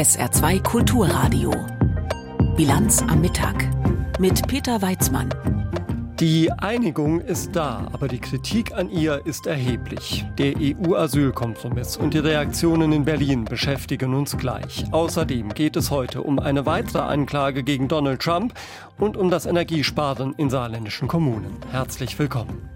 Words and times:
SR2 0.00 0.62
Kulturradio. 0.62 1.50
Bilanz 2.56 3.02
am 3.02 3.20
Mittag 3.20 3.68
mit 4.18 4.48
Peter 4.48 4.80
Weizmann. 4.80 5.28
Die 6.18 6.50
Einigung 6.50 7.20
ist 7.20 7.54
da, 7.54 7.86
aber 7.92 8.08
die 8.08 8.18
Kritik 8.18 8.72
an 8.72 8.88
ihr 8.88 9.20
ist 9.26 9.46
erheblich. 9.46 10.24
Der 10.38 10.54
EU-Asylkompromiss 10.56 11.98
und 11.98 12.14
die 12.14 12.18
Reaktionen 12.18 12.92
in 12.92 13.04
Berlin 13.04 13.44
beschäftigen 13.44 14.14
uns 14.14 14.38
gleich. 14.38 14.86
Außerdem 14.90 15.52
geht 15.52 15.76
es 15.76 15.90
heute 15.90 16.22
um 16.22 16.38
eine 16.38 16.64
weitere 16.64 17.00
Anklage 17.02 17.62
gegen 17.62 17.86
Donald 17.86 18.22
Trump 18.22 18.54
und 18.96 19.18
um 19.18 19.28
das 19.28 19.44
Energiesparen 19.44 20.32
in 20.38 20.48
saarländischen 20.48 21.08
Kommunen. 21.08 21.58
Herzlich 21.72 22.18
willkommen. 22.18 22.70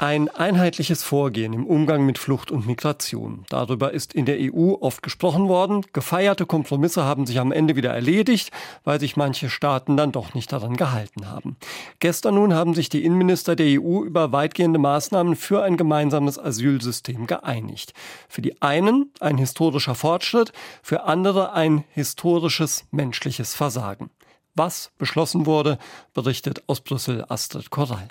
Ein 0.00 0.28
einheitliches 0.28 1.02
Vorgehen 1.02 1.52
im 1.52 1.66
Umgang 1.66 2.06
mit 2.06 2.18
Flucht 2.18 2.52
und 2.52 2.68
Migration. 2.68 3.44
Darüber 3.48 3.92
ist 3.92 4.14
in 4.14 4.26
der 4.26 4.38
EU 4.38 4.74
oft 4.80 5.02
gesprochen 5.02 5.48
worden. 5.48 5.84
Gefeierte 5.92 6.46
Kompromisse 6.46 7.02
haben 7.02 7.26
sich 7.26 7.40
am 7.40 7.50
Ende 7.50 7.74
wieder 7.74 7.92
erledigt, 7.92 8.52
weil 8.84 9.00
sich 9.00 9.16
manche 9.16 9.50
Staaten 9.50 9.96
dann 9.96 10.12
doch 10.12 10.34
nicht 10.34 10.52
daran 10.52 10.76
gehalten 10.76 11.28
haben. 11.28 11.56
Gestern 11.98 12.36
nun 12.36 12.54
haben 12.54 12.74
sich 12.74 12.88
die 12.88 13.04
Innenminister 13.04 13.56
der 13.56 13.82
EU 13.82 14.04
über 14.04 14.30
weitgehende 14.30 14.78
Maßnahmen 14.78 15.34
für 15.34 15.64
ein 15.64 15.76
gemeinsames 15.76 16.38
Asylsystem 16.38 17.26
geeinigt. 17.26 17.92
Für 18.28 18.40
die 18.40 18.62
einen 18.62 19.10
ein 19.18 19.36
historischer 19.36 19.96
Fortschritt, 19.96 20.52
für 20.80 21.06
andere 21.06 21.54
ein 21.54 21.82
historisches 21.90 22.84
menschliches 22.92 23.56
Versagen. 23.56 24.10
Was 24.54 24.92
beschlossen 24.96 25.44
wurde, 25.44 25.76
berichtet 26.14 26.62
aus 26.68 26.82
Brüssel 26.82 27.24
Astrid 27.28 27.70
Korall. 27.70 28.08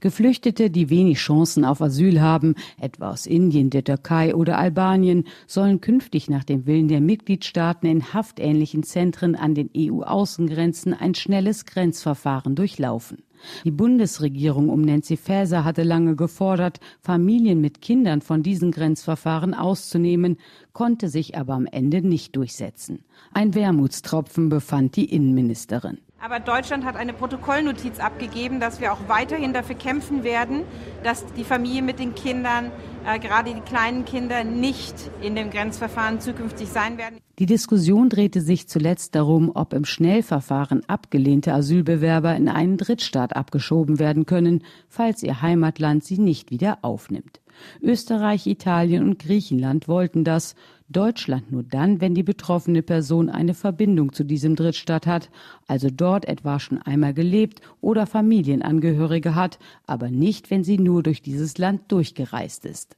Geflüchtete, 0.00 0.70
die 0.70 0.90
wenig 0.90 1.18
Chancen 1.18 1.64
auf 1.64 1.80
Asyl 1.82 2.20
haben, 2.20 2.54
etwa 2.80 3.10
aus 3.10 3.26
Indien, 3.26 3.70
der 3.70 3.84
Türkei 3.84 4.34
oder 4.34 4.58
Albanien, 4.58 5.24
sollen 5.46 5.80
künftig 5.80 6.28
nach 6.30 6.44
dem 6.44 6.66
Willen 6.66 6.88
der 6.88 7.00
Mitgliedstaaten 7.00 7.88
in 7.88 8.12
haftähnlichen 8.12 8.82
Zentren 8.82 9.34
an 9.34 9.54
den 9.54 9.70
EU-Außengrenzen 9.76 10.94
ein 10.94 11.14
schnelles 11.14 11.66
Grenzverfahren 11.66 12.54
durchlaufen. 12.54 13.18
Die 13.64 13.70
Bundesregierung 13.70 14.68
um 14.68 14.82
Nancy 14.82 15.16
Faeser 15.16 15.64
hatte 15.64 15.82
lange 15.82 16.16
gefordert, 16.16 16.80
Familien 17.00 17.60
mit 17.60 17.80
Kindern 17.80 18.20
von 18.20 18.42
diesen 18.42 18.70
Grenzverfahren 18.70 19.54
auszunehmen, 19.54 20.36
konnte 20.72 21.08
sich 21.08 21.36
aber 21.36 21.54
am 21.54 21.66
Ende 21.66 22.02
nicht 22.06 22.36
durchsetzen. 22.36 23.04
Ein 23.32 23.54
Wermutstropfen 23.54 24.48
befand 24.48 24.96
die 24.96 25.06
Innenministerin. 25.06 25.98
Aber 26.22 26.38
Deutschland 26.38 26.84
hat 26.84 26.96
eine 26.96 27.14
Protokollnotiz 27.14 27.98
abgegeben, 27.98 28.60
dass 28.60 28.78
wir 28.78 28.92
auch 28.92 29.08
weiterhin 29.08 29.54
dafür 29.54 29.74
kämpfen 29.74 30.22
werden, 30.22 30.64
dass 31.02 31.24
die 31.32 31.44
Familie 31.44 31.80
mit 31.80 31.98
den 31.98 32.14
Kindern, 32.14 32.70
äh, 33.06 33.18
gerade 33.18 33.54
die 33.54 33.60
kleinen 33.62 34.04
Kinder, 34.04 34.44
nicht 34.44 34.94
in 35.22 35.34
dem 35.34 35.48
Grenzverfahren 35.48 36.20
zukünftig 36.20 36.68
sein 36.68 36.98
werden. 36.98 37.16
Die 37.38 37.46
Diskussion 37.46 38.10
drehte 38.10 38.42
sich 38.42 38.68
zuletzt 38.68 39.14
darum, 39.14 39.50
ob 39.54 39.72
im 39.72 39.86
Schnellverfahren 39.86 40.82
abgelehnte 40.88 41.54
Asylbewerber 41.54 42.36
in 42.36 42.50
einen 42.50 42.76
Drittstaat 42.76 43.34
abgeschoben 43.34 43.98
werden 43.98 44.26
können, 44.26 44.62
falls 44.90 45.22
ihr 45.22 45.40
Heimatland 45.40 46.04
sie 46.04 46.18
nicht 46.18 46.50
wieder 46.50 46.80
aufnimmt. 46.82 47.40
Österreich, 47.80 48.46
Italien 48.46 49.04
und 49.08 49.18
Griechenland 49.18 49.88
wollten 49.88 50.22
das, 50.22 50.54
Deutschland 50.90 51.52
nur 51.52 51.62
dann, 51.62 52.00
wenn 52.00 52.14
die 52.14 52.22
betroffene 52.22 52.82
Person 52.82 53.30
eine 53.30 53.54
Verbindung 53.54 54.12
zu 54.12 54.24
diesem 54.24 54.56
Drittstaat 54.56 55.06
hat, 55.06 55.30
also 55.68 55.88
dort 55.88 56.26
etwa 56.26 56.58
schon 56.58 56.82
einmal 56.82 57.14
gelebt 57.14 57.60
oder 57.80 58.06
Familienangehörige 58.06 59.34
hat, 59.34 59.58
aber 59.86 60.10
nicht, 60.10 60.50
wenn 60.50 60.64
sie 60.64 60.78
nur 60.78 61.02
durch 61.02 61.22
dieses 61.22 61.58
Land 61.58 61.92
durchgereist 61.92 62.66
ist. 62.66 62.96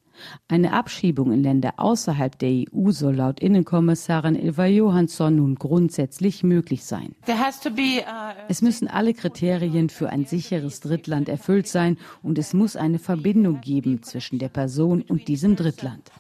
Eine 0.49 0.73
Abschiebung 0.73 1.33
in 1.33 1.43
Länder 1.43 1.75
außerhalb 1.77 2.39
der 2.39 2.65
EU 2.73 2.91
soll 2.91 3.17
laut 3.17 3.41
Innenkommissarin 3.41 4.35
Ilva 4.35 4.67
Johansson 4.67 5.37
nun 5.37 5.55
grundsätzlich 5.55 6.43
möglich 6.43 6.85
sein. 6.85 7.15
Uh, 7.29 7.33
es 8.49 8.63
müssen 8.63 8.89
alle 8.89 9.15
Kriterien 9.15 9.89
für 9.89 10.11
ein 10.11 10.27
sicheres 10.27 10.81
Drittland 10.81 11.29
erfüllt 11.29 11.67
sein 11.67 11.99
und 12.23 12.39
es 12.39 12.53
muss 12.53 12.77
eine 12.77 12.99
Verbindung 12.99 13.61
geben 13.61 14.03
zwischen 14.03 14.39
der 14.39 14.49
Person 14.49 15.03
und 15.03 15.29
diesem 15.29 15.57
Drittland. 15.57 16.11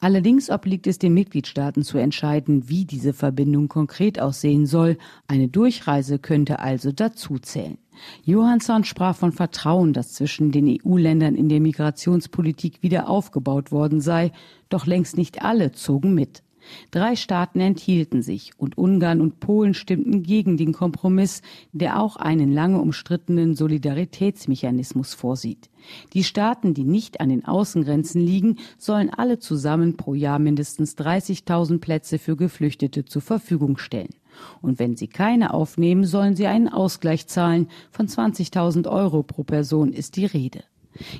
Allerdings 0.00 0.50
obliegt 0.50 0.86
es 0.86 0.98
den 0.98 1.14
Mitgliedstaaten 1.14 1.82
zu 1.82 1.96
entscheiden, 1.96 2.68
wie 2.68 2.84
diese 2.84 3.14
Verbindung 3.14 3.68
konkret 3.68 4.20
aussehen 4.20 4.66
soll. 4.66 4.98
Eine 5.28 5.48
Durchreise 5.48 6.18
könnte 6.18 6.58
also 6.58 6.92
dazu 6.92 7.38
zählen. 7.38 7.78
Johansson 8.22 8.84
sprach 8.84 9.16
von 9.16 9.32
Vertrauen, 9.32 9.92
das 9.92 10.12
zwischen 10.12 10.52
den 10.52 10.68
EU-Ländern 10.68 11.34
in 11.34 11.48
der 11.48 11.60
Migrationspolitik 11.60 12.82
wieder 12.82 13.08
aufgebaut 13.08 13.72
worden 13.72 14.00
sei, 14.00 14.30
doch 14.68 14.84
längst 14.84 15.16
nicht 15.16 15.42
alle 15.42 15.72
zogen 15.72 16.14
mit. 16.14 16.43
Drei 16.90 17.16
Staaten 17.16 17.60
enthielten 17.60 18.22
sich 18.22 18.52
und 18.56 18.78
Ungarn 18.78 19.20
und 19.20 19.40
Polen 19.40 19.74
stimmten 19.74 20.22
gegen 20.22 20.56
den 20.56 20.72
Kompromiss, 20.72 21.42
der 21.72 22.00
auch 22.00 22.16
einen 22.16 22.52
lange 22.52 22.80
umstrittenen 22.80 23.54
Solidaritätsmechanismus 23.54 25.14
vorsieht. 25.14 25.70
Die 26.12 26.24
Staaten, 26.24 26.74
die 26.74 26.84
nicht 26.84 27.20
an 27.20 27.28
den 27.28 27.44
Außengrenzen 27.44 28.20
liegen, 28.20 28.58
sollen 28.78 29.10
alle 29.10 29.38
zusammen 29.38 29.96
pro 29.96 30.14
Jahr 30.14 30.38
mindestens 30.38 30.96
30.000 30.96 31.78
Plätze 31.78 32.18
für 32.18 32.36
Geflüchtete 32.36 33.04
zur 33.04 33.22
Verfügung 33.22 33.78
stellen. 33.78 34.14
Und 34.62 34.78
wenn 34.78 34.96
sie 34.96 35.08
keine 35.08 35.54
aufnehmen, 35.54 36.04
sollen 36.04 36.36
sie 36.36 36.46
einen 36.46 36.68
Ausgleich 36.68 37.26
zahlen. 37.26 37.68
Von 37.90 38.08
20.000 38.08 38.88
Euro 38.90 39.22
pro 39.22 39.44
Person 39.44 39.92
ist 39.92 40.16
die 40.16 40.26
Rede. 40.26 40.64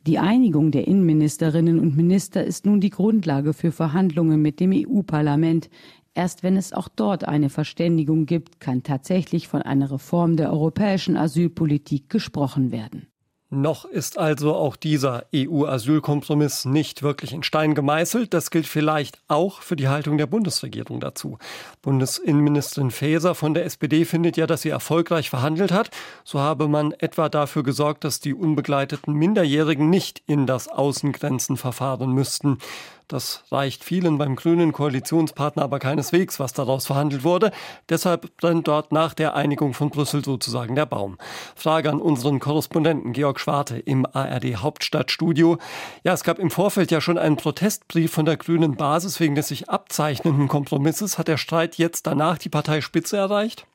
Die 0.07 0.19
Einigung 0.19 0.71
der 0.71 0.87
Innenministerinnen 0.87 1.79
und 1.79 1.97
Minister 1.97 2.45
ist 2.45 2.67
nun 2.67 2.81
die 2.81 2.91
Grundlage 2.91 3.53
für 3.53 3.73
Verhandlungen 3.73 4.41
mit 4.41 4.61
dem 4.61 4.73
EU-Parlament. 4.73 5.71
Erst 6.15 6.43
wenn 6.43 6.57
es 6.57 6.73
auch 6.73 6.89
dort 6.89 7.27
eine 7.27 7.51
Verständigung 7.51 8.27
gibt, 8.27 8.61
kann 8.61 8.83
tatsächlich 8.83 9.49
von 9.49 9.63
einer 9.63 9.91
Reform 9.91 10.37
der 10.37 10.53
europäischen 10.53 11.17
Asylpolitik 11.17 12.09
gesprochen 12.09 12.71
werden. 12.71 13.09
Noch 13.51 13.85
ist 13.85 14.19
also 14.19 14.55
auch 14.55 14.75
dieser 14.75 15.27
EU-Asylkompromiss 15.35 16.65
nicht 16.65 17.03
wirklich 17.03 17.33
in 17.33 17.43
Stein 17.43 17.75
gemeißelt. 17.75 18.35
Das 18.35 18.51
gilt 18.51 18.67
vielleicht 18.67 19.19
auch 19.29 19.61
für 19.61 19.77
die 19.77 19.87
Haltung 19.87 20.19
der 20.19 20.27
Bundesregierung 20.27 20.99
dazu. 20.99 21.39
Bundesinnenministerin 21.83 22.91
Faeser 22.91 23.35
von 23.35 23.55
der 23.55 23.65
SPD 23.67 24.07
findet 24.07 24.37
ja, 24.37 24.47
dass 24.47 24.63
sie 24.63 24.71
erfolgreich 24.71 25.31
verhandelt 25.31 25.73
hat. 25.73 25.91
So 26.25 26.41
habe 26.41 26.69
man 26.69 26.93
etwa 26.93 27.29
dafür 27.29 27.63
gesorgt, 27.63 28.05
dass 28.05 28.19
die 28.19 28.35
unbegleiteten 28.35 29.15
Minderjährigen 29.15 29.89
nicht 29.89 30.23
in 30.27 30.47
das 30.47 30.67
Außengrenzenverfahren 30.67 32.11
müssten. 32.11 32.59
Das 33.09 33.45
reicht 33.51 33.85
vielen 33.85 34.17
beim 34.17 34.35
grünen 34.35 34.73
Koalitionspartner 34.73 35.63
aber 35.63 35.79
keineswegs, 35.79 36.41
was 36.41 36.55
daraus 36.55 36.87
verhandelt 36.87 37.23
wurde. 37.23 37.53
Deshalb 37.89 38.37
brennt 38.39 38.67
dort 38.67 38.93
nach 38.93 39.13
der 39.13 39.35
Einigung 39.35 39.75
von 39.75 39.91
Brüssel 39.91 40.25
sozusagen 40.25 40.75
der 40.75 40.87
Baum. 40.87 41.19
Frage 41.55 41.91
an 41.91 42.01
unseren 42.01 42.41
Korrespondenten 42.41 43.13
Georg 43.13 43.41
Schwarte 43.41 43.79
im 43.79 44.07
ARD 44.07 44.57
Hauptstadtstudio. 44.57 45.59
Ja, 46.03 46.15
es 46.15 46.25
gab 46.25 46.39
im 46.39 46.51
Vorfeld 46.51 46.91
ja 46.91 47.01
schon 47.01 47.19
einen 47.19 47.37
Protestbrief 47.37 48.13
von 48.13 48.25
der 48.25 48.39
grünen 48.39 48.77
Basis 48.77 49.21
wegen 49.21 49.35
des 49.35 49.49
sich 49.49 49.69
abzeichnenden 49.69 50.49
Kompromisses. 50.49 51.19
Hat 51.19 51.29
der 51.29 51.37
Streit 51.37 51.77
jetzt 51.77 52.07
danach 52.07 52.39
die 52.39 52.49
Parteispitze 52.49 53.17
erreicht? 53.17 53.67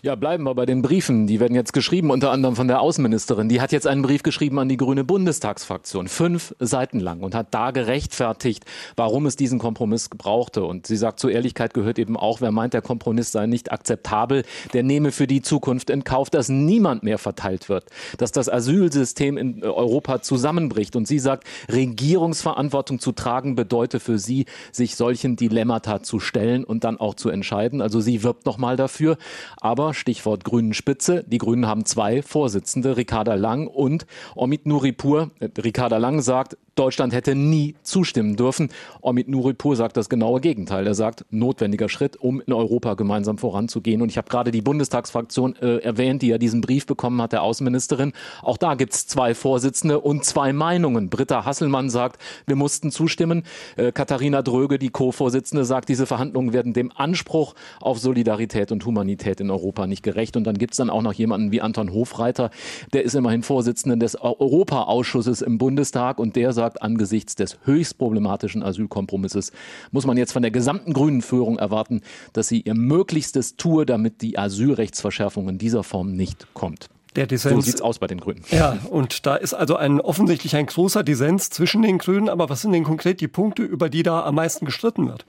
Ja, 0.00 0.14
bleiben 0.14 0.44
wir 0.44 0.54
bei 0.54 0.64
den 0.64 0.80
Briefen. 0.80 1.26
Die 1.26 1.40
werden 1.40 1.56
jetzt 1.56 1.72
geschrieben, 1.72 2.12
unter 2.12 2.30
anderem 2.30 2.54
von 2.54 2.68
der 2.68 2.80
Außenministerin. 2.80 3.48
Die 3.48 3.60
hat 3.60 3.72
jetzt 3.72 3.88
einen 3.88 4.02
Brief 4.02 4.22
geschrieben 4.22 4.60
an 4.60 4.68
die 4.68 4.76
grüne 4.76 5.02
Bundestagsfraktion, 5.02 6.06
fünf 6.06 6.54
Seiten 6.60 7.00
lang, 7.00 7.20
und 7.20 7.34
hat 7.34 7.48
da 7.50 7.72
gerechtfertigt, 7.72 8.64
warum 8.94 9.26
es 9.26 9.34
diesen 9.34 9.58
Kompromiss 9.58 10.08
brauchte. 10.08 10.62
Und 10.62 10.86
sie 10.86 10.96
sagt, 10.96 11.18
zur 11.18 11.32
Ehrlichkeit 11.32 11.74
gehört 11.74 11.98
eben 11.98 12.16
auch, 12.16 12.40
wer 12.40 12.52
meint, 12.52 12.74
der 12.74 12.82
Kompromiss 12.82 13.32
sei 13.32 13.46
nicht 13.46 13.72
akzeptabel, 13.72 14.44
der 14.72 14.84
nehme 14.84 15.10
für 15.10 15.26
die 15.26 15.42
Zukunft 15.42 15.90
in 15.90 16.04
Kauf, 16.04 16.30
dass 16.30 16.48
niemand 16.48 17.02
mehr 17.02 17.18
verteilt 17.18 17.68
wird, 17.68 17.86
dass 18.18 18.30
das 18.30 18.48
Asylsystem 18.48 19.36
in 19.36 19.64
Europa 19.64 20.22
zusammenbricht. 20.22 20.94
Und 20.94 21.08
sie 21.08 21.18
sagt, 21.18 21.44
Regierungsverantwortung 21.72 23.00
zu 23.00 23.10
tragen 23.10 23.56
bedeutet 23.56 24.00
für 24.00 24.20
sie, 24.20 24.46
sich 24.70 24.94
solchen 24.94 25.34
Dilemmata 25.34 26.04
zu 26.04 26.20
stellen 26.20 26.62
und 26.62 26.84
dann 26.84 27.00
auch 27.00 27.14
zu 27.14 27.30
entscheiden. 27.30 27.82
Also 27.82 28.00
sie 28.00 28.22
wirbt 28.22 28.46
nochmal 28.46 28.76
dafür. 28.76 29.18
Aber 29.56 29.87
Stichwort 29.94 30.44
Grünen 30.44 30.74
Spitze. 30.74 31.24
Die 31.26 31.38
Grünen 31.38 31.66
haben 31.66 31.84
zwei 31.84 32.22
Vorsitzende, 32.22 32.96
Ricarda 32.96 33.34
Lang 33.34 33.66
und 33.66 34.06
Omid 34.34 34.66
Nuripur. 34.66 35.30
Ricarda 35.40 35.98
Lang 35.98 36.20
sagt, 36.20 36.56
Deutschland 36.78 37.12
hätte 37.12 37.34
nie 37.34 37.74
zustimmen 37.82 38.36
dürfen. 38.36 38.68
Omid 39.00 39.28
Nuripur 39.28 39.74
sagt 39.74 39.96
das 39.96 40.08
genaue 40.08 40.40
Gegenteil. 40.40 40.86
Er 40.86 40.94
sagt, 40.94 41.24
notwendiger 41.30 41.88
Schritt, 41.88 42.16
um 42.16 42.40
in 42.40 42.52
Europa 42.52 42.94
gemeinsam 42.94 43.38
voranzugehen. 43.38 44.00
Und 44.00 44.10
ich 44.10 44.18
habe 44.18 44.28
gerade 44.28 44.50
die 44.50 44.62
Bundestagsfraktion 44.62 45.56
äh, 45.56 45.78
erwähnt, 45.78 46.22
die 46.22 46.28
ja 46.28 46.38
diesen 46.38 46.60
Brief 46.60 46.86
bekommen 46.86 47.20
hat, 47.20 47.32
der 47.32 47.42
Außenministerin. 47.42 48.12
Auch 48.42 48.56
da 48.56 48.74
gibt 48.74 48.94
es 48.94 49.06
zwei 49.06 49.34
Vorsitzende 49.34 49.98
und 50.00 50.24
zwei 50.24 50.52
Meinungen. 50.52 51.10
Britta 51.10 51.44
Hasselmann 51.44 51.90
sagt, 51.90 52.20
wir 52.46 52.56
mussten 52.56 52.90
zustimmen. 52.90 53.42
Äh, 53.76 53.90
Katharina 53.90 54.42
Dröge, 54.42 54.78
die 54.78 54.90
Co-Vorsitzende, 54.90 55.64
sagt, 55.64 55.88
diese 55.88 56.06
Verhandlungen 56.06 56.52
werden 56.52 56.74
dem 56.74 56.92
Anspruch 56.94 57.54
auf 57.80 57.98
Solidarität 57.98 58.70
und 58.70 58.84
Humanität 58.84 59.40
in 59.40 59.50
Europa 59.50 59.86
nicht 59.86 60.02
gerecht. 60.02 60.36
Und 60.36 60.44
dann 60.44 60.58
gibt 60.58 60.74
es 60.74 60.76
dann 60.76 60.90
auch 60.90 61.02
noch 61.02 61.12
jemanden 61.12 61.50
wie 61.50 61.60
Anton 61.60 61.92
Hofreiter, 61.92 62.50
der 62.92 63.02
ist 63.02 63.14
immerhin 63.14 63.42
Vorsitzender 63.42 63.96
des 63.96 64.20
Europaausschusses 64.20 65.42
im 65.42 65.58
Bundestag 65.58 66.18
und 66.18 66.36
der 66.36 66.52
sagt, 66.52 66.67
sagt, 66.68 66.82
angesichts 66.82 67.34
des 67.34 67.58
höchst 67.64 67.98
problematischen 67.98 68.62
Asylkompromisses 68.62 69.52
muss 69.90 70.06
man 70.06 70.16
jetzt 70.16 70.32
von 70.32 70.42
der 70.42 70.50
gesamten 70.50 70.92
grünen 70.92 71.22
Führung 71.22 71.58
erwarten, 71.58 72.02
dass 72.32 72.48
sie 72.48 72.60
ihr 72.60 72.74
Möglichstes 72.74 73.56
tue, 73.56 73.86
damit 73.86 74.20
die 74.20 74.38
Asylrechtsverschärfung 74.38 75.48
in 75.48 75.58
dieser 75.58 75.82
Form 75.82 76.12
nicht 76.12 76.46
kommt. 76.54 76.88
Der 77.16 77.26
Dissens, 77.26 77.54
so 77.54 77.60
sieht's 77.62 77.80
aus 77.80 77.98
bei 77.98 78.06
den 78.06 78.20
Grünen. 78.20 78.42
Ja, 78.50 78.78
und 78.90 79.26
da 79.26 79.34
ist 79.36 79.54
also 79.54 79.76
ein 79.76 80.00
offensichtlich 80.00 80.54
ein 80.56 80.66
großer 80.66 81.02
Dissens 81.02 81.48
zwischen 81.50 81.80
den 81.82 81.98
Grünen. 81.98 82.28
Aber 82.28 82.50
was 82.50 82.60
sind 82.60 82.72
denn 82.72 82.84
konkret 82.84 83.20
die 83.20 83.28
Punkte, 83.28 83.62
über 83.62 83.88
die 83.88 84.02
da 84.02 84.24
am 84.24 84.34
meisten 84.34 84.66
gestritten 84.66 85.08
wird? 85.08 85.24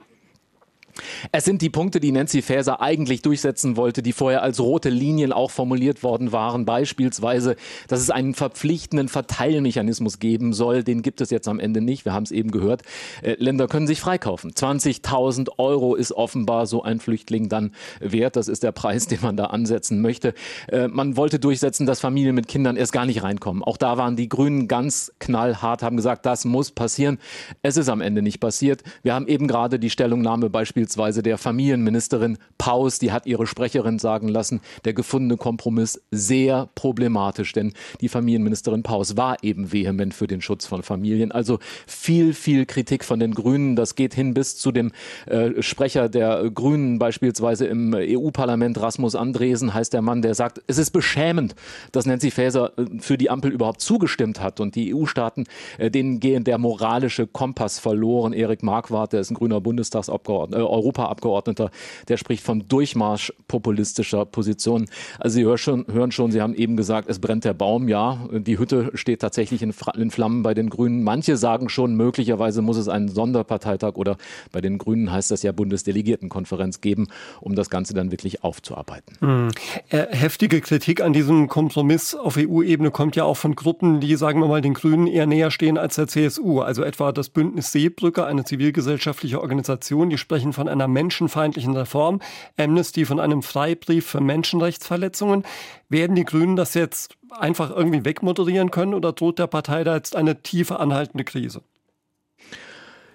Es 1.32 1.44
sind 1.44 1.62
die 1.62 1.70
Punkte, 1.70 2.00
die 2.00 2.12
Nancy 2.12 2.42
Faeser 2.42 2.80
eigentlich 2.80 3.22
durchsetzen 3.22 3.76
wollte, 3.76 4.02
die 4.02 4.12
vorher 4.12 4.42
als 4.42 4.60
rote 4.60 4.88
Linien 4.88 5.32
auch 5.32 5.50
formuliert 5.50 6.02
worden 6.02 6.32
waren. 6.32 6.64
Beispielsweise, 6.64 7.56
dass 7.88 8.00
es 8.00 8.10
einen 8.10 8.34
verpflichtenden 8.34 9.08
Verteilmechanismus 9.08 10.18
geben 10.18 10.52
soll. 10.52 10.84
Den 10.84 11.02
gibt 11.02 11.20
es 11.20 11.30
jetzt 11.30 11.48
am 11.48 11.60
Ende 11.60 11.80
nicht. 11.80 12.04
Wir 12.04 12.12
haben 12.12 12.24
es 12.24 12.30
eben 12.30 12.50
gehört. 12.50 12.82
Äh, 13.22 13.36
Länder 13.38 13.68
können 13.68 13.86
sich 13.86 14.00
freikaufen. 14.00 14.52
20.000 14.52 15.58
Euro 15.58 15.94
ist 15.94 16.12
offenbar 16.12 16.66
so 16.66 16.82
ein 16.82 17.00
Flüchtling 17.00 17.48
dann 17.48 17.72
wert. 18.00 18.36
Das 18.36 18.48
ist 18.48 18.62
der 18.62 18.72
Preis, 18.72 19.06
den 19.08 19.20
man 19.22 19.36
da 19.36 19.46
ansetzen 19.46 20.00
möchte. 20.00 20.34
Äh, 20.68 20.88
man 20.88 21.16
wollte 21.16 21.38
durchsetzen, 21.38 21.86
dass 21.86 22.00
Familien 22.00 22.34
mit 22.34 22.48
Kindern 22.48 22.76
erst 22.76 22.92
gar 22.92 23.06
nicht 23.06 23.22
reinkommen. 23.22 23.62
Auch 23.62 23.76
da 23.76 23.96
waren 23.96 24.16
die 24.16 24.28
Grünen 24.28 24.68
ganz 24.68 25.12
knallhart, 25.18 25.82
haben 25.82 25.96
gesagt, 25.96 26.26
das 26.26 26.44
muss 26.44 26.70
passieren. 26.70 27.18
Es 27.62 27.76
ist 27.76 27.88
am 27.88 28.00
Ende 28.00 28.22
nicht 28.22 28.40
passiert. 28.40 28.82
Wir 29.02 29.14
haben 29.14 29.26
eben 29.26 29.46
gerade 29.46 29.78
die 29.78 29.90
Stellungnahme 29.90 30.50
beispielsweise 30.50 30.89
beispielsweise 30.90 31.22
der 31.22 31.38
Familienministerin 31.38 32.36
Paus, 32.58 32.98
die 32.98 33.12
hat 33.12 33.26
ihre 33.26 33.46
Sprecherin 33.46 33.98
sagen 34.00 34.26
lassen, 34.26 34.60
der 34.84 34.92
gefundene 34.92 35.36
Kompromiss 35.36 36.02
sehr 36.10 36.68
problematisch, 36.74 37.52
denn 37.52 37.72
die 38.00 38.08
Familienministerin 38.08 38.82
Paus 38.82 39.16
war 39.16 39.36
eben 39.42 39.72
vehement 39.72 40.12
für 40.12 40.26
den 40.26 40.40
Schutz 40.40 40.66
von 40.66 40.82
Familien. 40.82 41.30
Also 41.30 41.60
viel, 41.86 42.34
viel 42.34 42.66
Kritik 42.66 43.04
von 43.04 43.20
den 43.20 43.34
Grünen. 43.34 43.76
Das 43.76 43.94
geht 43.94 44.14
hin 44.14 44.34
bis 44.34 44.56
zu 44.56 44.72
dem 44.72 44.90
äh, 45.26 45.62
Sprecher 45.62 46.08
der 46.08 46.50
Grünen, 46.50 46.98
beispielsweise 46.98 47.66
im 47.66 47.94
EU-Parlament, 47.94 48.80
Rasmus 48.80 49.14
Andresen 49.14 49.72
heißt 49.72 49.92
der 49.92 50.02
Mann, 50.02 50.22
der 50.22 50.34
sagt, 50.34 50.60
es 50.66 50.78
ist 50.78 50.90
beschämend, 50.90 51.54
dass 51.92 52.04
Nancy 52.04 52.32
Faeser 52.32 52.72
äh, 52.76 52.98
für 52.98 53.16
die 53.16 53.30
Ampel 53.30 53.52
überhaupt 53.52 53.80
zugestimmt 53.80 54.40
hat 54.40 54.58
und 54.58 54.74
die 54.74 54.92
EU-Staaten, 54.94 55.44
äh, 55.78 55.90
denen 55.90 56.18
gehen 56.18 56.42
der 56.42 56.58
moralische 56.58 57.28
Kompass 57.28 57.78
verloren. 57.78 58.32
Erik 58.32 58.64
Marquardt, 58.64 59.12
der 59.12 59.20
ist 59.20 59.30
ein 59.30 59.34
grüner 59.34 59.60
Bundestagsabgeordneter, 59.60 60.62
äh, 60.62 60.79
Europaabgeordneter, 60.80 61.70
der 62.08 62.16
spricht 62.16 62.44
vom 62.44 62.66
Durchmarsch 62.68 63.32
populistischer 63.48 64.24
Positionen. 64.24 64.86
Also 65.18 65.36
Sie 65.36 65.44
hören 65.44 65.58
schon, 65.58 65.86
hören 65.92 66.12
schon, 66.12 66.30
Sie 66.30 66.40
haben 66.40 66.54
eben 66.54 66.76
gesagt, 66.76 67.08
es 67.08 67.18
brennt 67.18 67.44
der 67.44 67.54
Baum. 67.54 67.88
Ja, 67.88 68.18
die 68.32 68.58
Hütte 68.58 68.90
steht 68.94 69.20
tatsächlich 69.20 69.62
in, 69.62 69.74
in 69.96 70.10
Flammen 70.10 70.42
bei 70.42 70.54
den 70.54 70.70
Grünen. 70.70 71.02
Manche 71.02 71.36
sagen 71.36 71.68
schon, 71.68 71.94
möglicherweise 71.94 72.62
muss 72.62 72.76
es 72.76 72.88
einen 72.88 73.08
Sonderparteitag 73.08 73.94
oder 73.94 74.16
bei 74.52 74.60
den 74.60 74.78
Grünen 74.78 75.12
heißt 75.12 75.30
das 75.30 75.42
ja 75.42 75.52
Bundesdelegiertenkonferenz 75.52 76.80
geben, 76.80 77.08
um 77.40 77.54
das 77.54 77.70
Ganze 77.70 77.94
dann 77.94 78.10
wirklich 78.10 78.42
aufzuarbeiten. 78.42 79.16
Mhm. 79.20 79.48
Heftige 79.88 80.60
Kritik 80.60 81.02
an 81.02 81.12
diesem 81.12 81.48
Kompromiss 81.48 82.14
auf 82.14 82.36
EU-Ebene 82.36 82.90
kommt 82.90 83.16
ja 83.16 83.24
auch 83.24 83.36
von 83.36 83.54
Gruppen, 83.54 84.00
die, 84.00 84.16
sagen 84.16 84.40
wir 84.40 84.48
mal, 84.48 84.60
den 84.60 84.74
Grünen 84.74 85.06
eher 85.06 85.26
näher 85.26 85.50
stehen 85.50 85.78
als 85.78 85.96
der 85.96 86.06
CSU. 86.06 86.60
Also 86.60 86.82
etwa 86.82 87.12
das 87.12 87.28
Bündnis 87.28 87.72
Seebrücke, 87.72 88.24
eine 88.24 88.44
zivilgesellschaftliche 88.44 89.40
Organisation, 89.40 90.10
die 90.10 90.18
sprechen 90.18 90.52
von 90.52 90.59
einer 90.68 90.88
menschenfeindlichen 90.88 91.76
Reform, 91.76 92.20
Amnesty 92.56 93.04
von 93.04 93.20
einem 93.20 93.42
Freibrief 93.42 94.06
für 94.06 94.20
Menschenrechtsverletzungen. 94.20 95.44
Werden 95.88 96.16
die 96.16 96.24
Grünen 96.24 96.56
das 96.56 96.74
jetzt 96.74 97.16
einfach 97.30 97.70
irgendwie 97.70 98.04
wegmoderieren 98.04 98.70
können 98.70 98.94
oder 98.94 99.12
droht 99.12 99.38
der 99.38 99.46
Partei 99.46 99.84
da 99.84 99.96
jetzt 99.96 100.16
eine 100.16 100.42
tiefe 100.42 100.80
anhaltende 100.80 101.24
Krise? 101.24 101.62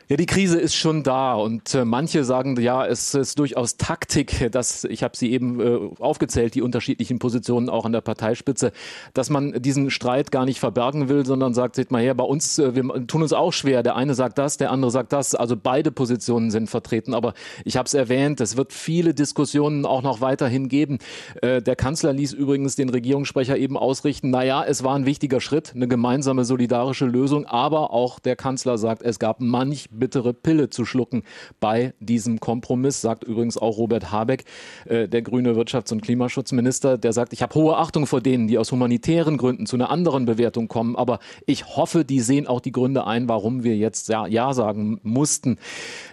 Ja, 0.07 0.17
die 0.17 0.27
Krise 0.27 0.59
ist 0.59 0.75
schon 0.75 1.01
da 1.01 1.33
und 1.33 1.73
äh, 1.73 1.83
manche 1.83 2.23
sagen, 2.23 2.61
ja, 2.61 2.85
es 2.85 3.15
ist 3.15 3.39
durchaus 3.39 3.77
Taktik, 3.77 4.51
dass 4.51 4.83
ich 4.83 5.01
habe 5.01 5.17
sie 5.17 5.31
eben 5.31 5.59
äh, 5.59 5.79
aufgezählt, 5.99 6.53
die 6.53 6.61
unterschiedlichen 6.61 7.17
Positionen 7.17 7.69
auch 7.69 7.85
an 7.85 7.91
der 7.91 8.01
Parteispitze, 8.01 8.71
dass 9.15 9.31
man 9.31 9.59
diesen 9.63 9.89
Streit 9.89 10.31
gar 10.31 10.45
nicht 10.45 10.59
verbergen 10.59 11.09
will, 11.09 11.25
sondern 11.25 11.55
sagt, 11.55 11.75
seht 11.75 11.89
mal 11.89 12.03
her, 12.03 12.13
bei 12.13 12.23
uns, 12.23 12.59
äh, 12.59 12.75
wir 12.75 13.07
tun 13.07 13.23
uns 13.23 13.33
auch 13.33 13.51
schwer. 13.51 13.81
Der 13.81 13.95
eine 13.95 14.13
sagt 14.13 14.37
das, 14.37 14.57
der 14.57 14.69
andere 14.69 14.91
sagt 14.91 15.11
das. 15.11 15.33
Also 15.33 15.57
beide 15.57 15.91
Positionen 15.91 16.51
sind 16.51 16.69
vertreten. 16.69 17.15
Aber 17.15 17.33
ich 17.63 17.75
habe 17.75 17.87
es 17.87 17.95
erwähnt, 17.95 18.39
es 18.41 18.57
wird 18.57 18.73
viele 18.73 19.15
Diskussionen 19.15 19.87
auch 19.87 20.03
noch 20.03 20.21
weiterhin 20.21 20.69
geben. 20.69 20.99
Äh, 21.41 21.63
der 21.63 21.75
Kanzler 21.75 22.13
ließ 22.13 22.33
übrigens 22.33 22.75
den 22.75 22.89
Regierungssprecher 22.89 23.57
eben 23.57 23.75
ausrichten, 23.75 24.29
na 24.29 24.43
ja, 24.43 24.63
es 24.63 24.83
war 24.83 24.95
ein 24.95 25.07
wichtiger 25.07 25.41
Schritt, 25.41 25.73
eine 25.73 25.87
gemeinsame 25.87 26.45
solidarische 26.45 27.07
Lösung, 27.07 27.47
aber 27.47 27.89
auch 27.89 28.19
der 28.19 28.35
Kanzler 28.35 28.77
sagt, 28.77 29.01
es 29.01 29.17
gab 29.17 29.41
manch 29.41 29.89
bittere 29.99 30.33
Pille 30.33 30.69
zu 30.69 30.85
schlucken 30.85 31.23
bei 31.59 31.93
diesem 31.99 32.39
Kompromiss, 32.39 33.01
sagt 33.01 33.23
übrigens 33.23 33.57
auch 33.57 33.77
Robert 33.77 34.11
Habeck, 34.11 34.45
äh, 34.85 35.07
der 35.07 35.21
grüne 35.21 35.53
Wirtschafts- 35.53 35.91
und 35.91 36.01
Klimaschutzminister, 36.01 36.97
der 36.97 37.13
sagt, 37.13 37.33
ich 37.33 37.41
habe 37.41 37.55
hohe 37.55 37.77
Achtung 37.77 38.07
vor 38.07 38.21
denen, 38.21 38.47
die 38.47 38.57
aus 38.57 38.71
humanitären 38.71 39.37
Gründen 39.37 39.65
zu 39.65 39.75
einer 39.75 39.89
anderen 39.89 40.25
Bewertung 40.25 40.67
kommen, 40.67 40.95
aber 40.95 41.19
ich 41.45 41.75
hoffe, 41.75 42.05
die 42.05 42.19
sehen 42.19 42.47
auch 42.47 42.61
die 42.61 42.71
Gründe 42.71 43.07
ein, 43.07 43.27
warum 43.29 43.63
wir 43.63 43.75
jetzt 43.75 44.09
Ja, 44.09 44.27
ja 44.27 44.53
sagen 44.53 44.99
mussten. 45.03 45.57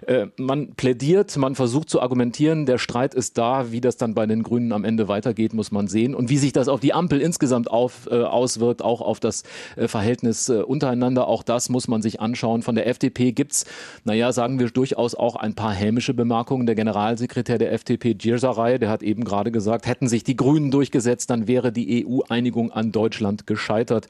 Äh, 0.07 0.27
man 0.37 0.75
plädiert, 0.75 1.37
man 1.37 1.55
versucht 1.55 1.91
zu 1.91 2.01
argumentieren, 2.01 2.67
der 2.67 2.79
Streit 2.79 3.15
ist 3.15 3.39
da, 3.39 3.73
wie 3.73 3.81
das 3.81 3.97
dann 3.97 4.15
bei 4.15 4.27
den 4.27 4.43
Grünen 4.43 4.73
am 4.73 4.85
Ende 4.85 5.09
weitergeht, 5.09 5.55
muss 5.55 5.73
man 5.73 5.89
sehen 5.89 6.15
und 6.15 6.31
wie 6.31 6.39
sich 6.39 6.53
das 6.53 6.69
auf 6.69 6.81
die 6.81 6.93
Ampel 6.93 7.21
insgesamt 7.21 7.71
auf, 7.71 8.09
äh, 8.11 8.23
auswirkt, 8.23 8.83
auch 8.83 9.01
auf 9.01 9.21
das 9.21 9.45
äh, 9.77 9.89
Verhältnis 9.89 10.49
äh, 10.49 10.63
untereinander, 10.63 11.27
auch 11.29 11.43
das 11.43 11.69
muss 11.69 11.89
man 11.89 12.03
sich 12.03 12.21
anschauen. 12.21 12.63
Von 12.63 12.75
der 12.75 12.87
FDP 12.87 13.33
gibt's 13.33 13.65
naja, 14.05 14.33
sagen 14.33 14.59
wir 14.59 14.69
durchaus 14.71 15.15
auch 15.15 15.37
ein 15.37 15.55
paar 15.55 15.73
hämische 15.73 16.15
Bemerkungen. 16.15 16.67
Der 16.67 16.75
Generalsekretär 16.75 17.59
der 17.59 17.73
FDP, 17.73 18.15
Giersaray, 18.15 18.79
der 18.79 18.89
hat 18.89 19.03
eben 19.03 19.25
gerade 19.25 19.51
gesagt, 19.51 19.87
hätten 19.87 20.09
sich 20.09 20.25
die 20.25 20.37
Grünen 20.37 20.71
durchgesetzt, 20.71 21.31
dann 21.31 21.47
wäre 21.47 21.73
die 21.73 22.07
EU-Einigung 22.07 22.73
an 22.73 22.93
Deutschland 22.93 23.47
gescheitert. 23.47 24.09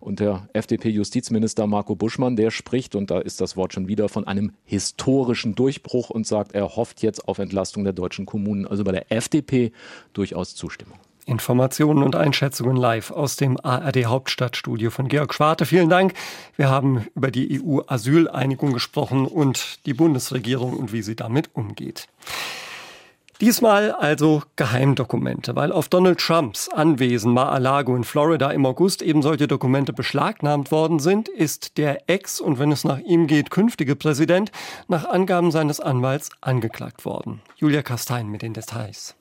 Und 0.00 0.20
der 0.20 0.48
FDP-Justizminister 0.52 1.66
Marco 1.66 1.94
Buschmann, 1.94 2.36
der 2.36 2.50
spricht, 2.50 2.94
und 2.94 3.10
da 3.10 3.18
ist 3.18 3.40
das 3.40 3.56
Wort 3.56 3.72
schon 3.72 3.88
wieder, 3.88 4.08
von 4.08 4.26
einem 4.26 4.52
historischen 4.64 5.54
Durchbruch 5.54 6.10
und 6.10 6.26
sagt, 6.26 6.54
er 6.54 6.76
hofft 6.76 7.02
jetzt 7.02 7.28
auf 7.28 7.38
Entlastung 7.38 7.84
der 7.84 7.92
deutschen 7.92 8.26
Kommunen. 8.26 8.66
Also 8.66 8.84
bei 8.84 8.92
der 8.92 9.12
FDP 9.12 9.72
durchaus 10.12 10.54
Zustimmung. 10.54 10.98
Informationen 11.26 12.02
und 12.02 12.16
Einschätzungen 12.16 12.76
live 12.76 13.10
aus 13.10 13.36
dem 13.36 13.58
ARD 13.62 14.06
Hauptstadtstudio 14.06 14.90
von 14.90 15.08
Georg 15.08 15.34
Schwarte. 15.34 15.66
Vielen 15.66 15.88
Dank. 15.88 16.14
Wir 16.56 16.68
haben 16.68 17.06
über 17.14 17.30
die 17.30 17.62
EU-Asyleinigung 17.62 18.72
gesprochen 18.72 19.26
und 19.26 19.84
die 19.86 19.94
Bundesregierung 19.94 20.74
und 20.74 20.92
wie 20.92 21.02
sie 21.02 21.16
damit 21.16 21.50
umgeht. 21.54 22.08
Diesmal 23.42 23.90
also 23.90 24.44
Geheimdokumente, 24.54 25.56
weil 25.56 25.72
auf 25.72 25.88
Donald 25.88 26.20
Trumps 26.20 26.68
Anwesen 26.68 27.32
Mar-a-Lago 27.32 27.96
in 27.96 28.04
Florida 28.04 28.52
im 28.52 28.64
August 28.64 29.02
eben 29.02 29.20
solche 29.20 29.48
Dokumente 29.48 29.92
beschlagnahmt 29.92 30.70
worden 30.70 31.00
sind, 31.00 31.28
ist 31.28 31.76
der 31.76 32.08
Ex- 32.08 32.40
und 32.40 32.60
wenn 32.60 32.70
es 32.70 32.84
nach 32.84 33.00
ihm 33.00 33.26
geht, 33.26 33.50
künftige 33.50 33.96
Präsident 33.96 34.52
nach 34.86 35.06
Angaben 35.06 35.50
seines 35.50 35.80
Anwalts 35.80 36.30
angeklagt 36.40 37.04
worden. 37.04 37.42
Julia 37.56 37.82
Kastein 37.82 38.28
mit 38.28 38.42
den 38.42 38.54
Details 38.54 39.16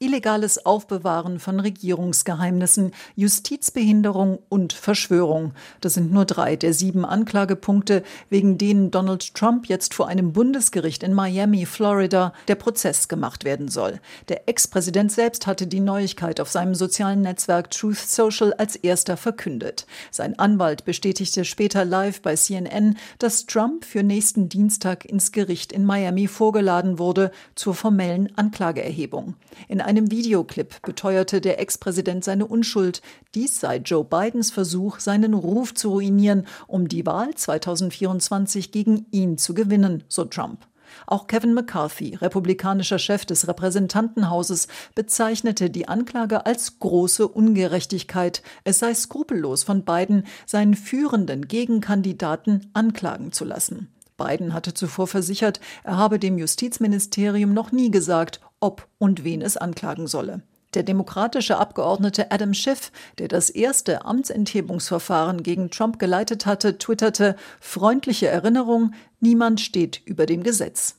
illegales 0.00 0.66
Aufbewahren 0.66 1.38
von 1.38 1.60
Regierungsgeheimnissen, 1.60 2.90
Justizbehinderung 3.14 4.40
und 4.48 4.72
Verschwörung. 4.72 5.52
Das 5.80 5.94
sind 5.94 6.12
nur 6.12 6.24
drei 6.24 6.56
der 6.56 6.74
sieben 6.74 7.04
Anklagepunkte, 7.04 8.02
wegen 8.28 8.58
denen 8.58 8.90
Donald 8.90 9.34
Trump 9.34 9.66
jetzt 9.68 9.94
vor 9.94 10.08
einem 10.08 10.32
Bundesgericht 10.32 11.04
in 11.04 11.14
Miami, 11.14 11.64
Florida, 11.64 12.32
der 12.48 12.56
Prozess 12.56 13.06
gemacht 13.06 13.44
werden 13.44 13.68
soll. 13.68 14.00
Der 14.28 14.48
Ex-Präsident 14.48 15.12
selbst 15.12 15.46
hatte 15.46 15.68
die 15.68 15.80
Neuigkeit 15.80 16.40
auf 16.40 16.50
seinem 16.50 16.74
sozialen 16.74 17.20
Netzwerk 17.20 17.70
Truth 17.70 17.98
Social 17.98 18.52
als 18.54 18.74
erster 18.74 19.16
verkündet. 19.16 19.86
Sein 20.10 20.36
Anwalt 20.40 20.84
bestätigte 20.84 21.44
später 21.44 21.84
live 21.84 22.20
bei 22.20 22.34
CNN, 22.34 22.96
dass 23.20 23.46
Trump 23.46 23.84
für 23.84 24.02
nächsten 24.02 24.48
Dienstag 24.48 25.04
ins 25.04 25.30
Gericht 25.30 25.70
in 25.72 25.84
Miami 25.84 26.26
vorgeladen 26.26 26.98
wurde 26.98 27.30
zur 27.54 27.74
formellen 27.74 28.36
Anklageerhebung. 28.36 29.34
In 29.68 29.83
einem 29.84 30.10
Videoclip 30.10 30.82
beteuerte 30.82 31.40
der 31.40 31.60
Ex-Präsident 31.60 32.24
seine 32.24 32.46
Unschuld. 32.46 33.02
Dies 33.34 33.60
sei 33.60 33.76
Joe 33.76 34.04
Bidens 34.04 34.50
Versuch, 34.50 34.98
seinen 34.98 35.34
Ruf 35.34 35.74
zu 35.74 35.90
ruinieren, 35.90 36.46
um 36.66 36.88
die 36.88 37.06
Wahl 37.06 37.34
2024 37.34 38.72
gegen 38.72 39.06
ihn 39.10 39.38
zu 39.38 39.54
gewinnen, 39.54 40.04
so 40.08 40.24
Trump. 40.24 40.66
Auch 41.06 41.26
Kevin 41.26 41.54
McCarthy, 41.54 42.14
republikanischer 42.14 42.98
Chef 42.98 43.24
des 43.24 43.48
Repräsentantenhauses, 43.48 44.68
bezeichnete 44.94 45.70
die 45.70 45.88
Anklage 45.88 46.46
als 46.46 46.78
große 46.78 47.26
Ungerechtigkeit. 47.26 48.42
Es 48.64 48.78
sei 48.78 48.94
skrupellos 48.94 49.64
von 49.64 49.84
Biden, 49.84 50.24
seinen 50.46 50.74
führenden 50.74 51.48
Gegenkandidaten 51.48 52.70
anklagen 52.72 53.32
zu 53.32 53.44
lassen. 53.44 53.88
Biden 54.16 54.52
hatte 54.52 54.74
zuvor 54.74 55.08
versichert, 55.08 55.60
er 55.82 55.96
habe 55.96 56.18
dem 56.18 56.38
Justizministerium 56.38 57.52
noch 57.52 57.72
nie 57.72 57.90
gesagt, 57.90 58.40
ob 58.64 58.88
und 58.96 59.24
wen 59.24 59.42
es 59.42 59.58
anklagen 59.58 60.06
solle. 60.06 60.42
Der 60.72 60.82
demokratische 60.82 61.58
Abgeordnete 61.58 62.32
Adam 62.32 62.54
Schiff, 62.54 62.90
der 63.18 63.28
das 63.28 63.50
erste 63.50 64.06
Amtsenthebungsverfahren 64.06 65.42
gegen 65.42 65.70
Trump 65.70 65.98
geleitet 65.98 66.46
hatte, 66.46 66.78
twitterte 66.78 67.36
freundliche 67.60 68.28
Erinnerung, 68.28 68.94
niemand 69.20 69.60
steht 69.60 70.00
über 70.06 70.24
dem 70.24 70.42
Gesetz. 70.42 70.96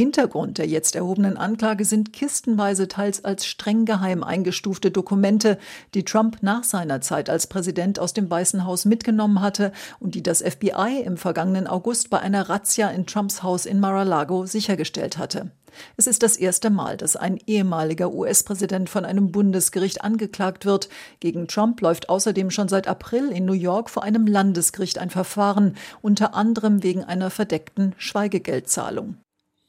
Hintergrund 0.00 0.56
der 0.56 0.66
jetzt 0.66 0.96
erhobenen 0.96 1.36
Anklage 1.36 1.84
sind 1.84 2.14
kistenweise 2.14 2.88
teils 2.88 3.22
als 3.22 3.44
streng 3.44 3.84
geheim 3.84 4.24
eingestufte 4.24 4.90
Dokumente, 4.90 5.58
die 5.92 6.06
Trump 6.06 6.38
nach 6.40 6.64
seiner 6.64 7.02
Zeit 7.02 7.28
als 7.28 7.48
Präsident 7.48 7.98
aus 7.98 8.14
dem 8.14 8.30
Weißen 8.30 8.64
Haus 8.64 8.86
mitgenommen 8.86 9.42
hatte 9.42 9.72
und 9.98 10.14
die 10.14 10.22
das 10.22 10.40
FBI 10.40 11.02
im 11.04 11.18
vergangenen 11.18 11.66
August 11.66 12.08
bei 12.08 12.18
einer 12.18 12.48
Razzia 12.48 12.88
in 12.88 13.04
Trumps 13.04 13.42
Haus 13.42 13.66
in 13.66 13.78
Mar-a-Lago 13.78 14.46
sichergestellt 14.46 15.18
hatte. 15.18 15.50
Es 15.98 16.06
ist 16.06 16.22
das 16.22 16.38
erste 16.38 16.70
Mal, 16.70 16.96
dass 16.96 17.16
ein 17.16 17.38
ehemaliger 17.46 18.10
US-Präsident 18.10 18.88
von 18.88 19.04
einem 19.04 19.32
Bundesgericht 19.32 20.02
angeklagt 20.02 20.64
wird. 20.64 20.88
Gegen 21.20 21.46
Trump 21.46 21.78
läuft 21.82 22.08
außerdem 22.08 22.50
schon 22.50 22.68
seit 22.68 22.88
April 22.88 23.28
in 23.28 23.44
New 23.44 23.52
York 23.52 23.90
vor 23.90 24.02
einem 24.02 24.26
Landesgericht 24.26 24.98
ein 24.98 25.10
Verfahren, 25.10 25.76
unter 26.00 26.34
anderem 26.34 26.82
wegen 26.82 27.04
einer 27.04 27.28
verdeckten 27.28 27.94
Schweigegeldzahlung. 27.98 29.16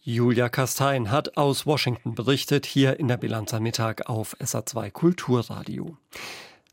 Julia 0.04 0.50
Kastein 0.50 1.12
hat 1.12 1.38
aus 1.38 1.68
Washington 1.68 2.16
berichtet, 2.16 2.66
hier 2.66 3.00
in 3.00 3.08
der 3.08 3.18
Bilanz 3.18 3.54
am 3.54 3.62
Mittag 3.62 4.10
auf 4.10 4.36
SA2 4.40 4.90
Kulturradio. 4.90 5.96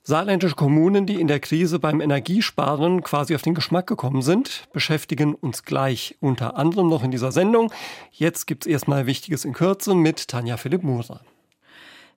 Saarländische 0.03 0.55
Kommunen, 0.55 1.05
die 1.05 1.21
in 1.21 1.27
der 1.27 1.39
Krise 1.39 1.79
beim 1.79 2.01
Energiesparen 2.01 3.03
quasi 3.03 3.35
auf 3.35 3.43
den 3.43 3.55
Geschmack 3.55 3.87
gekommen 3.87 4.23
sind, 4.23 4.67
beschäftigen 4.73 5.35
uns 5.35 5.65
gleich 5.65 6.17
unter 6.21 6.57
anderem 6.57 6.89
noch 6.89 7.05
in 7.05 7.11
dieser 7.11 7.31
Sendung. 7.31 7.71
Jetzt 8.13 8.47
gibt's 8.47 8.67
erstmal 8.67 9.05
Wichtiges 9.05 9.45
in 9.45 9.53
Kürze 9.53 9.95
mit 9.95 10.29
Tanja 10.29 10.57
Philipp 10.57 10.83
Murer. 10.83 11.21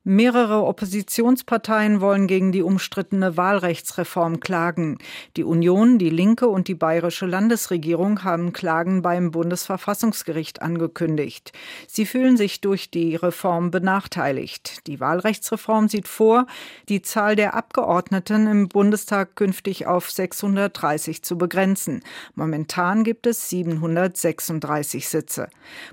Mehrere 0.03 0.63
Oppositionsparteien 0.63 2.01
wollen 2.01 2.25
gegen 2.25 2.51
die 2.51 2.63
umstrittene 2.63 3.37
Wahlrechtsreform 3.37 4.39
klagen. 4.39 4.97
Die 5.37 5.43
Union, 5.43 5.99
die 5.99 6.09
Linke 6.09 6.47
und 6.47 6.67
die 6.67 6.73
bayerische 6.73 7.27
Landesregierung 7.27 8.23
haben 8.23 8.51
Klagen 8.51 9.03
beim 9.03 9.29
Bundesverfassungsgericht 9.29 10.63
angekündigt. 10.63 11.51
Sie 11.87 12.07
fühlen 12.07 12.35
sich 12.35 12.61
durch 12.61 12.89
die 12.89 13.15
Reform 13.15 13.69
benachteiligt. 13.69 14.87
Die 14.87 14.99
Wahlrechtsreform 14.99 15.87
sieht 15.87 16.07
vor, 16.07 16.47
die 16.89 17.03
Zahl 17.03 17.35
der 17.35 17.53
Abgeordneten 17.53 18.47
im 18.47 18.69
Bundestag 18.69 19.35
künftig 19.35 19.85
auf 19.85 20.09
630 20.09 21.21
zu 21.21 21.37
begrenzen. 21.37 22.01
Momentan 22.33 23.03
gibt 23.03 23.27
es 23.27 23.49
736 23.49 25.07
Sitze. 25.07 25.47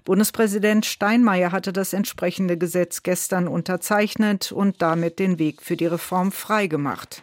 Bundespräsident 0.06 0.86
Steinmeier 0.86 1.52
hatte 1.52 1.74
das 1.74 1.92
entsprechende 1.92 2.56
Gesetz 2.56 3.02
gestern 3.02 3.46
unterzeichnet 3.48 3.97
unterzeichnet 3.98 4.52
und 4.52 4.80
damit 4.80 5.18
den 5.18 5.38
Weg 5.38 5.62
für 5.62 5.76
die 5.76 5.86
Reform 5.86 6.30
freigemacht. 6.30 7.22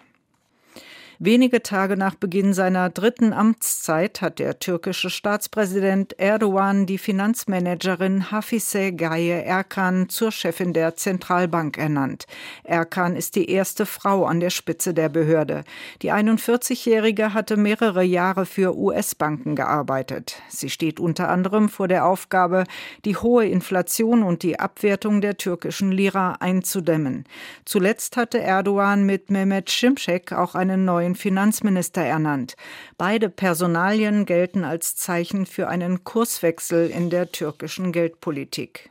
Wenige 1.20 1.64
Tage 1.64 1.96
nach 1.96 2.16
Beginn 2.16 2.54
seiner 2.54 2.90
dritten 2.90 3.32
Amtszeit 3.32 4.22
hat 4.22 4.38
der 4.38 4.60
türkische 4.60 5.10
Staatspräsident 5.10 6.20
Erdogan 6.20 6.86
die 6.86 6.98
Finanzmanagerin 6.98 8.32
Hafize 8.32 8.92
Gaye 8.92 9.42
Erkan 9.44 10.10
zur 10.10 10.34
Chefin 10.34 10.74
der 10.74 10.98
Zentralbank 10.98 11.78
ernannt. 11.78 12.26
Erkan 12.66 13.16
ist 13.16 13.38
die 13.38 13.50
erste 13.50 13.86
Frau 13.86 14.26
an 14.26 14.42
der 14.42 14.50
Spitze 14.50 14.94
der 14.94 15.08
Behörde. 15.08 15.64
Die 16.02 16.12
41-Jährige 16.12 17.34
hatte 17.34 17.56
mehrere 17.56 18.04
Jahre 18.04 18.46
für 18.46 18.78
US-Banken 18.78 19.56
gearbeitet. 19.56 20.42
Sie 20.50 20.70
steht 20.70 21.00
unter 21.00 21.30
anderem 21.30 21.70
vor 21.70 21.88
der 21.88 22.06
Aufgabe, 22.06 22.66
die 23.06 23.16
hohe 23.16 23.46
Inflation 23.46 24.22
und 24.22 24.44
die 24.44 24.60
Abwertung 24.60 25.22
der 25.22 25.38
türkischen 25.38 25.94
Lira 25.94 26.34
einzudämmen. 26.42 27.24
Zuletzt 27.64 28.18
hatte 28.18 28.42
Erdogan 28.42 29.06
mit 29.06 29.30
Mehmet 29.30 29.70
Şimşek 29.70 30.34
auch 30.34 30.56
einen 30.56 30.84
neuen 30.84 31.05
neuen 31.06 31.16
Finanzminister 31.16 32.02
ernannt. 32.02 32.56
Beide 32.98 33.30
Personalien 33.30 34.26
gelten 34.26 34.64
als 34.64 34.96
Zeichen 34.96 35.46
für 35.46 35.68
einen 35.68 36.04
Kurswechsel 36.04 36.90
in 36.90 37.12
der 37.12 37.32
türkischen 37.32 37.92
Geldpolitik. 37.92 38.90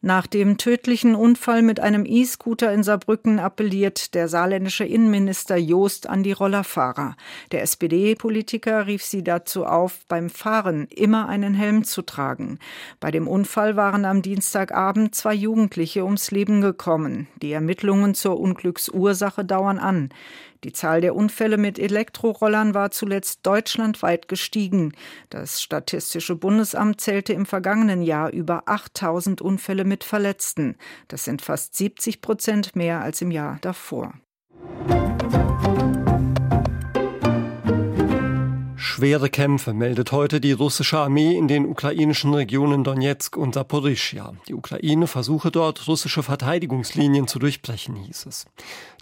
Nach 0.00 0.28
dem 0.28 0.58
tödlichen 0.58 1.16
Unfall 1.16 1.62
mit 1.62 1.80
einem 1.80 2.06
E-Scooter 2.06 2.72
in 2.72 2.84
Saarbrücken 2.84 3.40
appelliert 3.40 4.14
der 4.14 4.28
saarländische 4.28 4.84
Innenminister 4.84 5.56
Joost 5.56 6.08
an 6.08 6.22
die 6.22 6.30
Rollerfahrer. 6.30 7.16
Der 7.50 7.62
SPD-Politiker 7.62 8.86
rief 8.86 9.02
sie 9.02 9.24
dazu 9.24 9.66
auf, 9.66 10.06
beim 10.06 10.30
Fahren 10.30 10.86
immer 10.94 11.28
einen 11.28 11.52
Helm 11.52 11.82
zu 11.82 12.02
tragen. 12.02 12.60
Bei 13.00 13.10
dem 13.10 13.26
Unfall 13.26 13.74
waren 13.74 14.04
am 14.04 14.22
Dienstagabend 14.22 15.16
zwei 15.16 15.34
Jugendliche 15.34 16.04
ums 16.04 16.30
Leben 16.30 16.60
gekommen. 16.60 17.26
Die 17.42 17.50
Ermittlungen 17.50 18.14
zur 18.14 18.38
Unglücksursache 18.38 19.44
dauern 19.44 19.80
an. 19.80 20.10
Die 20.64 20.72
Zahl 20.72 21.00
der 21.00 21.14
Unfälle 21.14 21.56
mit 21.56 21.78
Elektrorollern 21.78 22.74
war 22.74 22.90
zuletzt 22.90 23.40
deutschlandweit 23.44 24.28
gestiegen. 24.28 24.92
Das 25.30 25.62
Statistische 25.62 26.34
Bundesamt 26.34 27.00
zählte 27.00 27.32
im 27.32 27.46
vergangenen 27.46 28.02
Jahr 28.02 28.30
über 28.30 28.62
8000 28.66 29.40
Unfälle 29.40 29.84
mit 29.84 30.04
Verletzten. 30.04 30.76
Das 31.06 31.24
sind 31.24 31.42
fast 31.42 31.76
70 31.76 32.20
Prozent 32.20 32.76
mehr 32.76 33.00
als 33.00 33.22
im 33.22 33.30
Jahr 33.30 33.58
davor. 33.60 34.14
Schwere 38.98 39.30
Kämpfe 39.30 39.74
meldet 39.74 40.10
heute 40.10 40.40
die 40.40 40.50
russische 40.50 40.98
Armee 40.98 41.36
in 41.36 41.46
den 41.46 41.66
ukrainischen 41.66 42.34
Regionen 42.34 42.82
Donetsk 42.82 43.36
und 43.36 43.54
Saporischia. 43.54 44.32
Die 44.48 44.54
Ukraine 44.54 45.06
versuche 45.06 45.52
dort 45.52 45.86
russische 45.86 46.24
Verteidigungslinien 46.24 47.28
zu 47.28 47.38
durchbrechen, 47.38 47.94
hieß 47.94 48.26
es. 48.26 48.46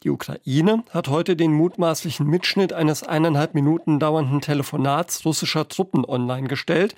Die 0.05 0.11
Ukraine 0.11 0.85
hat 0.91 1.09
heute 1.09 1.35
den 1.35 1.55
mutmaßlichen 1.55 2.27
Mitschnitt 2.27 2.75
eines 2.75 3.05
eineinhalb 3.05 3.55
Minuten 3.55 3.99
dauernden 3.99 4.43
Telefonats 4.43 5.25
russischer 5.25 5.67
Truppen 5.67 6.05
online 6.05 6.47
gestellt. 6.47 6.95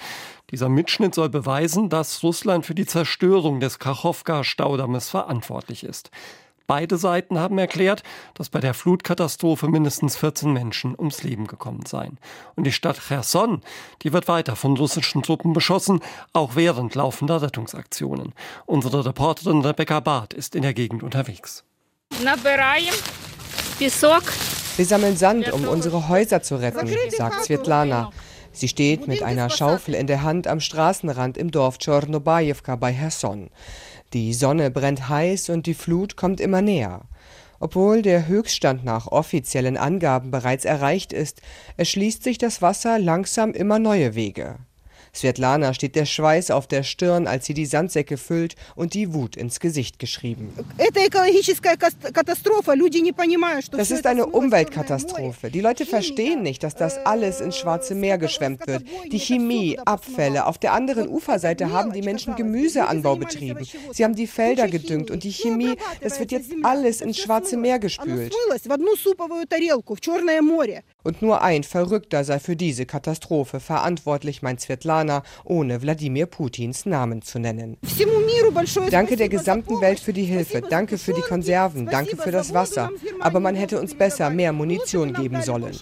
Dieser 0.50 0.68
Mitschnitt 0.68 1.14
soll 1.14 1.28
beweisen, 1.28 1.90
dass 1.90 2.24
Russland 2.24 2.66
für 2.66 2.74
die 2.74 2.86
Zerstörung 2.86 3.60
des 3.60 3.78
Kachowka-Staudammes 3.78 5.08
verantwortlich 5.08 5.84
ist. 5.84 6.10
Beide 6.68 6.98
Seiten 6.98 7.38
haben 7.38 7.56
erklärt, 7.56 8.02
dass 8.34 8.50
bei 8.50 8.60
der 8.60 8.74
Flutkatastrophe 8.74 9.68
mindestens 9.68 10.18
14 10.18 10.52
Menschen 10.52 10.94
ums 10.98 11.22
Leben 11.22 11.46
gekommen 11.46 11.86
seien. 11.86 12.18
Und 12.56 12.64
die 12.64 12.72
Stadt 12.72 13.00
Cherson, 13.08 13.62
die 14.02 14.12
wird 14.12 14.28
weiter 14.28 14.54
von 14.54 14.76
russischen 14.76 15.22
Truppen 15.22 15.54
beschossen, 15.54 16.00
auch 16.34 16.56
während 16.56 16.94
laufender 16.94 17.40
Rettungsaktionen. 17.40 18.34
Unsere 18.66 19.06
Reporterin 19.06 19.62
Rebecca 19.62 20.00
Barth 20.00 20.34
ist 20.34 20.54
in 20.54 20.60
der 20.60 20.74
Gegend 20.74 21.02
unterwegs. 21.02 21.64
Wir 24.76 24.84
sammeln 24.84 25.16
Sand, 25.16 25.50
um 25.50 25.66
unsere 25.66 26.08
Häuser 26.08 26.42
zu 26.42 26.56
retten, 26.60 26.86
sagt 27.16 27.44
Svetlana. 27.44 28.12
Sie 28.52 28.68
steht 28.68 29.08
mit 29.08 29.22
einer 29.22 29.48
Schaufel 29.48 29.94
in 29.94 30.06
der 30.06 30.22
Hand 30.22 30.46
am 30.46 30.60
Straßenrand 30.60 31.38
im 31.38 31.50
Dorf 31.50 31.78
Chornobajewka 31.78 32.76
bei 32.76 32.92
Herson. 32.92 33.48
Die 34.12 34.32
Sonne 34.32 34.70
brennt 34.70 35.08
heiß 35.08 35.50
und 35.50 35.66
die 35.66 35.74
Flut 35.74 36.16
kommt 36.16 36.40
immer 36.40 36.62
näher. 36.62 37.02
Obwohl 37.60 38.02
der 38.02 38.28
Höchststand 38.28 38.84
nach 38.84 39.08
offiziellen 39.08 39.76
Angaben 39.76 40.30
bereits 40.30 40.64
erreicht 40.64 41.12
ist, 41.12 41.42
erschließt 41.76 42.22
sich 42.22 42.38
das 42.38 42.62
Wasser 42.62 42.98
langsam 42.98 43.52
immer 43.52 43.78
neue 43.78 44.14
Wege. 44.14 44.58
Svetlana 45.18 45.74
steht 45.74 45.96
der 45.96 46.06
Schweiß 46.06 46.50
auf 46.50 46.66
der 46.66 46.82
Stirn, 46.82 47.26
als 47.26 47.46
sie 47.46 47.54
die 47.54 47.66
Sandsäcke 47.66 48.16
füllt 48.16 48.54
und 48.76 48.94
die 48.94 49.12
Wut 49.12 49.36
ins 49.36 49.58
Gesicht 49.60 49.98
geschrieben. 49.98 50.52
Das 53.78 53.90
ist 53.90 54.06
eine 54.06 54.26
Umweltkatastrophe. 54.26 55.50
Die 55.50 55.60
Leute 55.60 55.86
verstehen 55.86 56.42
nicht, 56.42 56.62
dass 56.62 56.76
das 56.76 56.98
alles 57.04 57.40
ins 57.40 57.56
Schwarze 57.56 57.94
Meer 57.94 58.18
geschwemmt 58.18 58.66
wird. 58.66 58.84
Die 59.10 59.18
Chemie, 59.18 59.78
Abfälle. 59.84 60.46
Auf 60.46 60.58
der 60.58 60.72
anderen 60.72 61.08
Uferseite 61.08 61.72
haben 61.72 61.92
die 61.92 62.02
Menschen 62.02 62.36
Gemüseanbau 62.36 63.16
betrieben. 63.16 63.66
Sie 63.92 64.04
haben 64.04 64.14
die 64.14 64.26
Felder 64.26 64.68
gedüngt 64.68 65.10
und 65.10 65.24
die 65.24 65.32
Chemie, 65.32 65.74
das 66.00 66.20
wird 66.20 66.30
jetzt 66.30 66.52
alles 66.62 67.00
ins 67.00 67.18
Schwarze 67.18 67.56
Meer 67.56 67.78
gespült. 67.78 68.32
Und 71.08 71.22
nur 71.22 71.40
ein 71.40 71.64
Verrückter 71.64 72.22
sei 72.22 72.38
für 72.38 72.54
diese 72.54 72.84
Katastrophe 72.84 73.60
verantwortlich, 73.60 74.42
meint 74.42 74.60
Svetlana, 74.60 75.22
ohne 75.42 75.80
Wladimir 75.80 76.26
Putins 76.26 76.84
Namen 76.84 77.22
zu 77.22 77.38
nennen. 77.38 77.78
Danke 78.90 79.16
der 79.16 79.30
gesamten 79.30 79.80
Welt 79.80 80.00
für 80.00 80.12
die 80.12 80.24
Hilfe, 80.24 80.60
danke 80.60 80.98
für 80.98 81.14
die 81.14 81.22
Konserven, 81.22 81.86
danke 81.86 82.18
für 82.18 82.30
das 82.30 82.52
Wasser. 82.52 82.90
Aber 83.20 83.40
man 83.40 83.54
hätte 83.54 83.80
uns 83.80 83.94
besser 83.94 84.28
mehr 84.28 84.52
Munition 84.52 85.14
geben 85.14 85.40
sollen. 85.40 85.74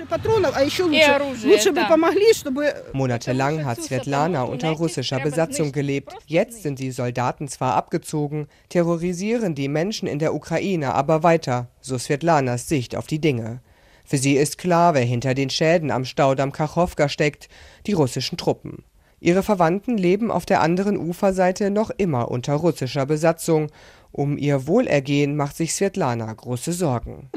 Monatelang 2.93 3.65
hat 3.65 3.83
Svetlana 3.83 4.43
unter 4.45 4.71
russischer 4.71 5.19
Besatzung 5.19 5.73
gelebt. 5.73 6.15
Jetzt 6.27 6.63
sind 6.63 6.79
die 6.79 6.93
Soldaten 6.93 7.49
zwar 7.49 7.75
abgezogen, 7.75 8.47
terrorisieren 8.69 9.57
die 9.57 9.67
Menschen 9.67 10.07
in 10.07 10.21
der 10.21 10.37
Ukraine 10.37 10.95
aber 10.95 11.25
weiter, 11.25 11.67
so 11.81 11.99
Svetlanas 11.99 12.69
Sicht 12.69 12.95
auf 12.95 13.09
die 13.09 13.19
Dinge. 13.19 13.61
Für 14.07 14.19
sie 14.19 14.37
ist 14.37 14.57
klar, 14.57 14.95
wer 14.95 15.03
hinter 15.03 15.35
den 15.35 15.51
Schäden 15.51 15.91
am 15.91 16.05
Staudamm 16.05 16.53
Kachowka 16.53 17.09
steckt, 17.09 17.49
die 17.87 17.93
russischen 17.93 18.39
Truppen. 18.39 18.85
Ihre 19.19 19.43
Verwandten 19.43 19.99
leben 19.99 20.31
auf 20.31 20.47
der 20.47 20.61
anderen 20.61 20.97
Uferseite 20.97 21.71
noch 21.71 21.91
immer 21.91 22.31
unter 22.31 22.55
russischer 22.55 23.05
Besatzung 23.05 23.69
Um 24.17 24.39
ihr 24.39 24.67
Wohlergehen 24.67 25.37
macht 25.37 25.59
sich 25.59 25.75
Svetlana 25.75 26.33
große 26.33 26.73
Sorgen. 26.73 27.29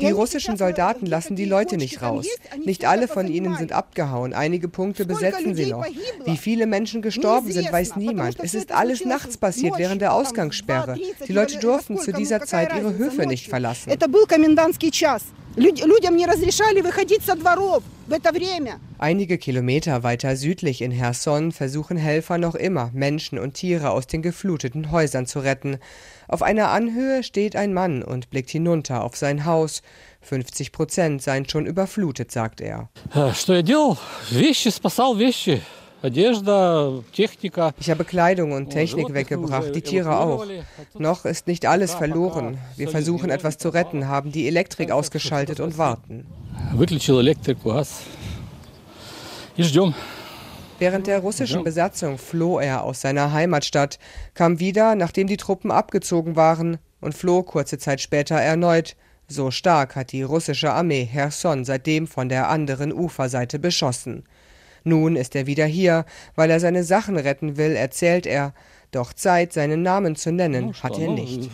Die 0.00 0.10
russischen 0.10 0.56
Soldaten 0.56 1.04
lassen 1.04 1.36
die 1.36 1.44
Leute 1.44 1.76
nicht 1.76 2.00
raus. 2.00 2.26
Nicht 2.64 2.86
alle 2.86 3.06
von 3.06 3.28
ihnen 3.28 3.54
sind 3.56 3.72
abgehauen. 3.72 4.32
Einige 4.32 4.68
Punkte 4.68 5.04
besetzen 5.04 5.54
sie 5.54 5.66
noch. 5.66 5.84
Wie 6.24 6.38
viele 6.38 6.66
Menschen 6.66 7.02
gestorben 7.02 7.52
sind, 7.52 7.70
weiß 7.70 7.96
niemand. 7.96 8.40
Es 8.42 8.54
ist 8.54 8.72
alles 8.72 9.04
nachts 9.04 9.36
passiert, 9.36 9.76
während 9.76 10.00
der 10.00 10.14
Ausgangssperre. 10.14 10.96
Die 11.28 11.32
Leute 11.34 11.58
durften 11.58 11.98
zu 11.98 12.12
dieser 12.12 12.40
Zeit 12.40 12.74
ihre 12.74 12.96
Höfe 12.96 13.26
nicht 13.26 13.48
verlassen. 13.48 13.90
Einige 18.96 19.36
Kilometer 19.36 20.02
weiter 20.02 20.34
südlich 20.36 20.80
in 20.80 20.90
Herson 20.90 21.52
versuchen 21.52 21.98
Helfer 21.98 22.38
noch 22.38 22.54
immer, 22.54 22.90
Menschen 22.94 23.38
und 23.38 23.52
Tiere 23.52 23.90
aus 23.90 24.06
den 24.06 24.22
gefluteten 24.22 24.90
Häusern 24.90 25.26
zu 25.26 25.40
retten. 25.40 25.76
Auf 26.26 26.42
einer 26.42 26.70
Anhöhe 26.70 27.22
steht 27.22 27.54
ein 27.54 27.74
Mann 27.74 28.02
und 28.02 28.30
blickt 28.30 28.48
hinunter 28.48 29.04
auf 29.04 29.16
sein 29.16 29.44
Haus. 29.44 29.82
50 30.22 30.72
Prozent 30.72 31.20
seien 31.20 31.46
schon 31.46 31.66
überflutet, 31.66 32.32
sagt 32.32 32.62
er. 32.62 32.88
Ich 36.02 37.90
habe 37.90 38.04
Kleidung 38.04 38.52
und 38.52 38.70
Technik 38.70 39.14
weggebracht, 39.14 39.74
die 39.74 39.82
Tiere 39.82 40.18
auch. 40.18 40.44
Noch 40.98 41.24
ist 41.24 41.46
nicht 41.46 41.66
alles 41.66 41.94
verloren. 41.94 42.58
Wir 42.76 42.88
versuchen 42.88 43.30
etwas 43.30 43.58
zu 43.58 43.68
retten, 43.68 44.08
haben 44.08 44.32
die 44.32 44.48
Elektrik 44.48 44.90
ausgeschaltet 44.90 45.60
und 45.60 45.78
warten. 45.78 46.26
Während 50.80 51.06
der 51.06 51.20
russischen 51.20 51.62
Besatzung 51.62 52.18
floh 52.18 52.58
er 52.58 52.82
aus 52.82 53.02
seiner 53.02 53.32
Heimatstadt, 53.32 54.00
kam 54.34 54.58
wieder, 54.58 54.96
nachdem 54.96 55.28
die 55.28 55.36
Truppen 55.36 55.70
abgezogen 55.70 56.34
waren, 56.34 56.78
und 57.00 57.14
floh 57.14 57.44
kurze 57.44 57.78
Zeit 57.78 58.00
später 58.00 58.36
erneut. 58.36 58.96
So 59.28 59.52
stark 59.52 59.94
hat 59.94 60.10
die 60.10 60.22
russische 60.22 60.72
Armee 60.72 61.04
Herson 61.04 61.64
seitdem 61.64 62.08
von 62.08 62.28
der 62.28 62.48
anderen 62.48 62.92
Uferseite 62.92 63.60
beschossen. 63.60 64.24
Nun 64.83 65.15
ist 65.15 65.35
er 65.35 65.47
wieder 65.47 65.65
hier, 65.65 66.05
weil 66.35 66.49
er 66.49 66.59
seine 66.59 66.83
Sachen 66.83 67.17
retten 67.17 67.57
will, 67.57 67.75
erzählt 67.75 68.25
er. 68.25 68.53
Doch 68.91 69.11
Zeit, 69.13 69.51
seinen 69.51 69.81
Namen 69.81 70.15
zu 70.15 70.31
nennen, 70.31 70.73
hat 70.81 70.97
er 70.97 71.09
nicht. 71.09 71.49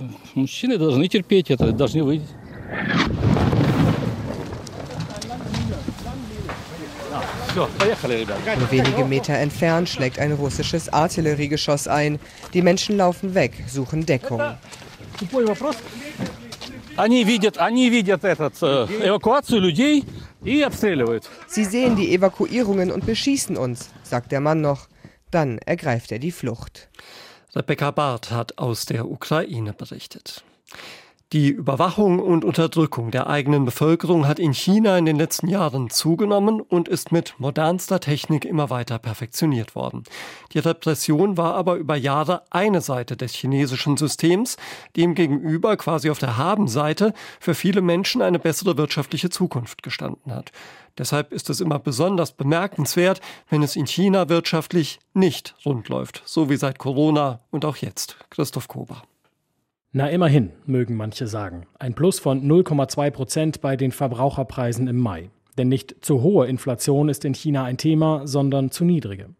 Nur 7.55 8.71
wenige 8.71 9.05
Meter 9.05 9.33
entfernt 9.33 9.89
schlägt 9.89 10.19
ein 10.19 10.31
russisches 10.33 10.91
Artilleriegeschoss 10.91 11.87
ein. 11.87 12.19
Die 12.53 12.61
Menschen 12.61 12.97
laufen 12.97 13.35
weg, 13.35 13.63
suchen 13.67 14.05
Deckung. 14.05 14.41
Они 16.95 17.23
видят, 17.23 17.57
они 17.57 17.89
видят 17.89 18.23
этот, 18.23 18.61
эвакуацию 18.61 19.59
людей 19.61 20.05
Sie 21.46 21.64
sehen 21.64 21.96
die 21.96 22.14
Evakuierungen 22.14 22.90
und 22.90 23.04
beschießen 23.04 23.56
uns, 23.56 23.90
sagt 24.02 24.32
der 24.32 24.40
Mann 24.40 24.60
noch. 24.60 24.88
Dann 25.30 25.58
ergreift 25.58 26.12
er 26.12 26.18
die 26.18 26.32
Flucht. 26.32 26.88
Rebecca 27.54 27.90
Barth 27.90 28.30
hat 28.30 28.58
aus 28.58 28.86
der 28.86 29.10
Ukraine 29.10 29.72
berichtet. 29.72 30.44
Die 31.34 31.50
Überwachung 31.50 32.20
und 32.20 32.42
Unterdrückung 32.42 33.10
der 33.10 33.26
eigenen 33.26 33.66
Bevölkerung 33.66 34.26
hat 34.26 34.38
in 34.38 34.54
China 34.54 34.96
in 34.96 35.04
den 35.04 35.16
letzten 35.16 35.46
Jahren 35.46 35.90
zugenommen 35.90 36.62
und 36.62 36.88
ist 36.88 37.12
mit 37.12 37.34
modernster 37.36 38.00
Technik 38.00 38.46
immer 38.46 38.70
weiter 38.70 38.98
perfektioniert 38.98 39.74
worden. 39.74 40.04
Die 40.54 40.58
Repression 40.58 41.36
war 41.36 41.54
aber 41.54 41.74
über 41.74 41.96
Jahre 41.96 42.44
eine 42.48 42.80
Seite 42.80 43.14
des 43.14 43.34
chinesischen 43.34 43.98
Systems, 43.98 44.56
demgegenüber 44.96 45.76
quasi 45.76 46.08
auf 46.08 46.18
der 46.18 46.38
Habenseite 46.38 47.12
für 47.40 47.54
viele 47.54 47.82
Menschen 47.82 48.22
eine 48.22 48.38
bessere 48.38 48.78
wirtschaftliche 48.78 49.28
Zukunft 49.28 49.82
gestanden 49.82 50.34
hat. 50.34 50.50
Deshalb 50.96 51.34
ist 51.34 51.50
es 51.50 51.60
immer 51.60 51.78
besonders 51.78 52.32
bemerkenswert, 52.32 53.20
wenn 53.50 53.62
es 53.62 53.76
in 53.76 53.86
China 53.86 54.30
wirtschaftlich 54.30 54.98
nicht 55.12 55.56
rund 55.66 55.90
läuft, 55.90 56.22
so 56.24 56.48
wie 56.48 56.56
seit 56.56 56.78
Corona 56.78 57.40
und 57.50 57.66
auch 57.66 57.76
jetzt. 57.76 58.16
Christoph 58.30 58.66
Kober. 58.66 59.02
Na 59.92 60.10
immerhin, 60.10 60.50
mögen 60.66 60.96
manche 60.96 61.26
sagen. 61.26 61.66
Ein 61.78 61.94
Plus 61.94 62.18
von 62.18 62.42
0,2 62.42 63.10
Prozent 63.10 63.60
bei 63.62 63.74
den 63.74 63.90
Verbraucherpreisen 63.90 64.86
im 64.86 64.98
Mai. 64.98 65.30
Denn 65.56 65.68
nicht 65.68 66.04
zu 66.04 66.22
hohe 66.22 66.46
Inflation 66.46 67.08
ist 67.08 67.24
in 67.24 67.32
China 67.32 67.64
ein 67.64 67.78
Thema, 67.78 68.26
sondern 68.26 68.70
zu 68.70 68.84
niedrige. 68.84 69.30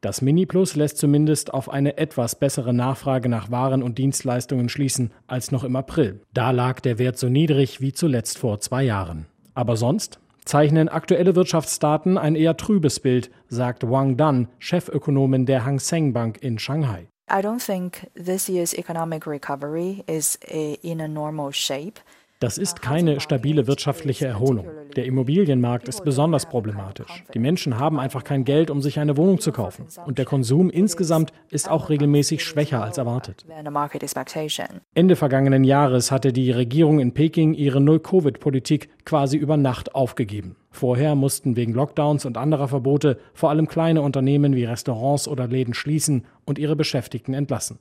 Das 0.00 0.22
Mini-Plus 0.22 0.74
lässt 0.74 0.98
zumindest 0.98 1.54
auf 1.54 1.70
eine 1.70 1.98
etwas 1.98 2.34
bessere 2.34 2.74
Nachfrage 2.74 3.28
nach 3.28 3.50
Waren 3.52 3.82
und 3.82 3.98
Dienstleistungen 3.98 4.68
schließen 4.68 5.12
als 5.28 5.52
noch 5.52 5.62
im 5.62 5.76
April. 5.76 6.20
Da 6.34 6.50
lag 6.50 6.80
der 6.80 6.98
Wert 6.98 7.18
so 7.18 7.28
niedrig 7.28 7.80
wie 7.80 7.92
zuletzt 7.92 8.38
vor 8.38 8.60
zwei 8.60 8.82
Jahren. 8.82 9.26
Aber 9.54 9.76
sonst 9.76 10.18
zeichnen 10.44 10.88
aktuelle 10.88 11.36
Wirtschaftsdaten 11.36 12.18
ein 12.18 12.34
eher 12.34 12.56
trübes 12.56 12.98
Bild, 12.98 13.30
sagt 13.48 13.88
Wang 13.88 14.16
Dan, 14.16 14.48
Chefökonomin 14.58 15.46
der 15.46 15.64
Hang 15.64 15.78
Seng 15.78 16.12
Bank 16.12 16.42
in 16.42 16.58
Shanghai. 16.58 17.06
I 17.30 17.40
don't 17.40 17.62
think 17.62 18.10
this 18.14 18.48
year's 18.48 18.74
economic 18.74 19.24
recovery 19.24 20.02
is 20.08 20.36
a, 20.48 20.72
in 20.82 21.00
a 21.00 21.06
normal 21.06 21.52
shape. 21.52 22.00
Das 22.40 22.56
ist 22.56 22.80
keine 22.80 23.20
stabile 23.20 23.66
wirtschaftliche 23.66 24.26
Erholung. 24.26 24.66
Der 24.96 25.04
Immobilienmarkt 25.04 25.90
ist 25.90 26.04
besonders 26.04 26.46
problematisch. 26.46 27.22
Die 27.34 27.38
Menschen 27.38 27.78
haben 27.78 28.00
einfach 28.00 28.24
kein 28.24 28.46
Geld, 28.46 28.70
um 28.70 28.80
sich 28.80 28.98
eine 28.98 29.18
Wohnung 29.18 29.40
zu 29.40 29.52
kaufen. 29.52 29.84
Und 30.06 30.16
der 30.16 30.24
Konsum 30.24 30.70
insgesamt 30.70 31.34
ist 31.50 31.70
auch 31.70 31.90
regelmäßig 31.90 32.42
schwächer 32.42 32.82
als 32.82 32.96
erwartet. 32.96 33.44
Ende 34.94 35.16
vergangenen 35.16 35.64
Jahres 35.64 36.10
hatte 36.10 36.32
die 36.32 36.50
Regierung 36.50 36.98
in 36.98 37.12
Peking 37.12 37.52
ihre 37.52 37.82
Null-Covid-Politik 37.82 38.88
quasi 39.04 39.36
über 39.36 39.58
Nacht 39.58 39.94
aufgegeben. 39.94 40.56
Vorher 40.70 41.16
mussten 41.16 41.56
wegen 41.56 41.74
Lockdowns 41.74 42.24
und 42.24 42.38
anderer 42.38 42.68
Verbote 42.68 43.18
vor 43.34 43.50
allem 43.50 43.68
kleine 43.68 44.00
Unternehmen 44.00 44.56
wie 44.56 44.64
Restaurants 44.64 45.28
oder 45.28 45.46
Läden 45.46 45.74
schließen 45.74 46.24
und 46.46 46.58
ihre 46.58 46.74
Beschäftigten 46.74 47.34
entlassen. 47.34 47.78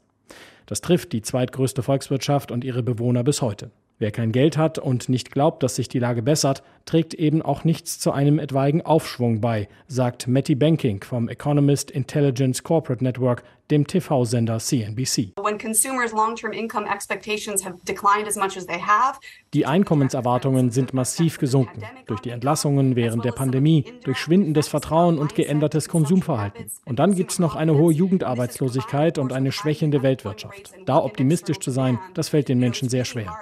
Das 0.65 0.82
trifft 0.82 1.13
die 1.13 1.22
zweitgrößte 1.22 1.82
Volkswirtschaft 1.82 2.52
und 2.52 2.65
ihre 2.65 2.84
Bewohner 2.84 3.24
bis 3.24 3.41
heute. 3.41 3.72
Wer 4.00 4.12
kein 4.12 4.32
Geld 4.32 4.58
hat 4.58 4.80
und 4.80 5.10
nicht 5.10 5.30
glaubt, 5.30 5.62
dass 5.62 5.76
sich 5.76 5.90
die 5.90 6.00
Lage 6.00 6.22
bessert, 6.22 6.64
trägt 6.89 7.13
eben 7.13 7.43
auch 7.43 7.65
nichts 7.65 7.99
zu 7.99 8.12
einem 8.12 8.39
etwaigen 8.39 8.82
Aufschwung 8.82 9.41
bei, 9.41 9.69
sagt 9.88 10.28
Matty 10.28 10.56
Banking 10.56 11.04
vom 11.04 11.30
Economist 11.30 11.91
Intelligence 11.91 12.63
Corporate 12.63 13.04
Network, 13.04 13.43
dem 13.69 13.86
TV-Sender 13.86 14.58
CNBC. 14.58 15.34
Die 19.54 19.65
Einkommenserwartungen 19.67 20.71
sind 20.71 20.93
massiv 20.95 21.38
gesunken 21.38 21.84
durch 22.08 22.21
die 22.21 22.32
Entlassungen 22.32 22.95
während 22.95 23.23
der 23.23 23.34
Pandemie, 23.34 23.86
durch 24.04 24.17
schwindendes 24.17 24.67
Vertrauen 24.67 25.19
und 25.19 25.36
geändertes 25.36 25.89
Konsumverhalten. 25.89 26.71
Und 26.86 26.97
dann 26.97 27.13
gibt 27.13 27.34
es 27.34 27.38
noch 27.38 27.56
eine 27.56 27.78
hohe 27.78 27.93
Jugendarbeitslosigkeit 27.93 29.19
und 29.19 29.32
eine 29.32 29.52
schwächende 29.52 30.02
Weltwirtschaft. 30.02 30.73
Da 30.88 30.97
optimistisch 30.97 31.60
zu 31.60 31.69
sein, 31.69 31.99
das 32.15 32.30
fällt 32.30 32.49
den 32.49 32.58
Menschen 32.58 32.89
sehr 32.89 33.06
schwer. 33.06 33.38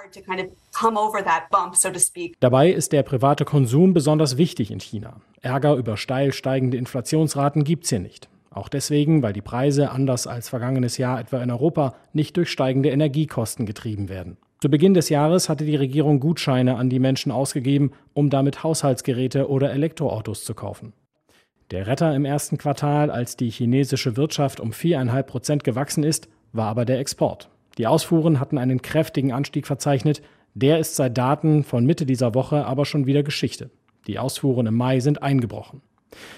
Dabei 2.40 2.70
ist 2.70 2.92
der 2.92 3.02
private 3.02 3.44
Konsum 3.44 3.94
besonders 3.94 4.36
wichtig 4.36 4.70
in 4.70 4.80
China. 4.80 5.20
Ärger 5.40 5.74
über 5.74 5.96
steil 5.96 6.32
steigende 6.32 6.76
Inflationsraten 6.76 7.64
gibt 7.64 7.84
es 7.84 7.90
hier 7.90 8.00
nicht. 8.00 8.28
Auch 8.50 8.68
deswegen, 8.68 9.22
weil 9.22 9.32
die 9.32 9.42
Preise, 9.42 9.90
anders 9.90 10.26
als 10.26 10.48
vergangenes 10.48 10.98
Jahr 10.98 11.20
etwa 11.20 11.42
in 11.42 11.50
Europa, 11.50 11.94
nicht 12.12 12.36
durch 12.36 12.50
steigende 12.50 12.90
Energiekosten 12.90 13.66
getrieben 13.66 14.08
werden. 14.08 14.36
Zu 14.60 14.68
Beginn 14.68 14.94
des 14.94 15.08
Jahres 15.08 15.48
hatte 15.48 15.64
die 15.64 15.76
Regierung 15.76 16.18
Gutscheine 16.18 16.76
an 16.76 16.90
die 16.90 16.98
Menschen 16.98 17.30
ausgegeben, 17.30 17.92
um 18.14 18.30
damit 18.30 18.64
Haushaltsgeräte 18.64 19.48
oder 19.48 19.70
Elektroautos 19.70 20.44
zu 20.44 20.54
kaufen. 20.54 20.92
Der 21.70 21.86
Retter 21.86 22.14
im 22.14 22.24
ersten 22.24 22.58
Quartal, 22.58 23.10
als 23.10 23.36
die 23.36 23.50
chinesische 23.50 24.16
Wirtschaft 24.16 24.58
um 24.58 24.70
4,5 24.70 25.22
Prozent 25.22 25.64
gewachsen 25.64 26.02
ist, 26.02 26.28
war 26.52 26.66
aber 26.66 26.84
der 26.84 26.98
Export. 26.98 27.50
Die 27.76 27.86
Ausfuhren 27.86 28.40
hatten 28.40 28.58
einen 28.58 28.82
kräftigen 28.82 29.32
Anstieg 29.32 29.66
verzeichnet, 29.66 30.22
der 30.54 30.78
ist 30.78 30.96
seit 30.96 31.16
Daten 31.16 31.64
von 31.64 31.84
Mitte 31.86 32.06
dieser 32.06 32.34
Woche 32.34 32.64
aber 32.64 32.84
schon 32.84 33.06
wieder 33.06 33.22
Geschichte. 33.22 33.70
Die 34.06 34.18
Ausfuhren 34.18 34.66
im 34.66 34.74
Mai 34.74 35.00
sind 35.00 35.22
eingebrochen. 35.22 35.82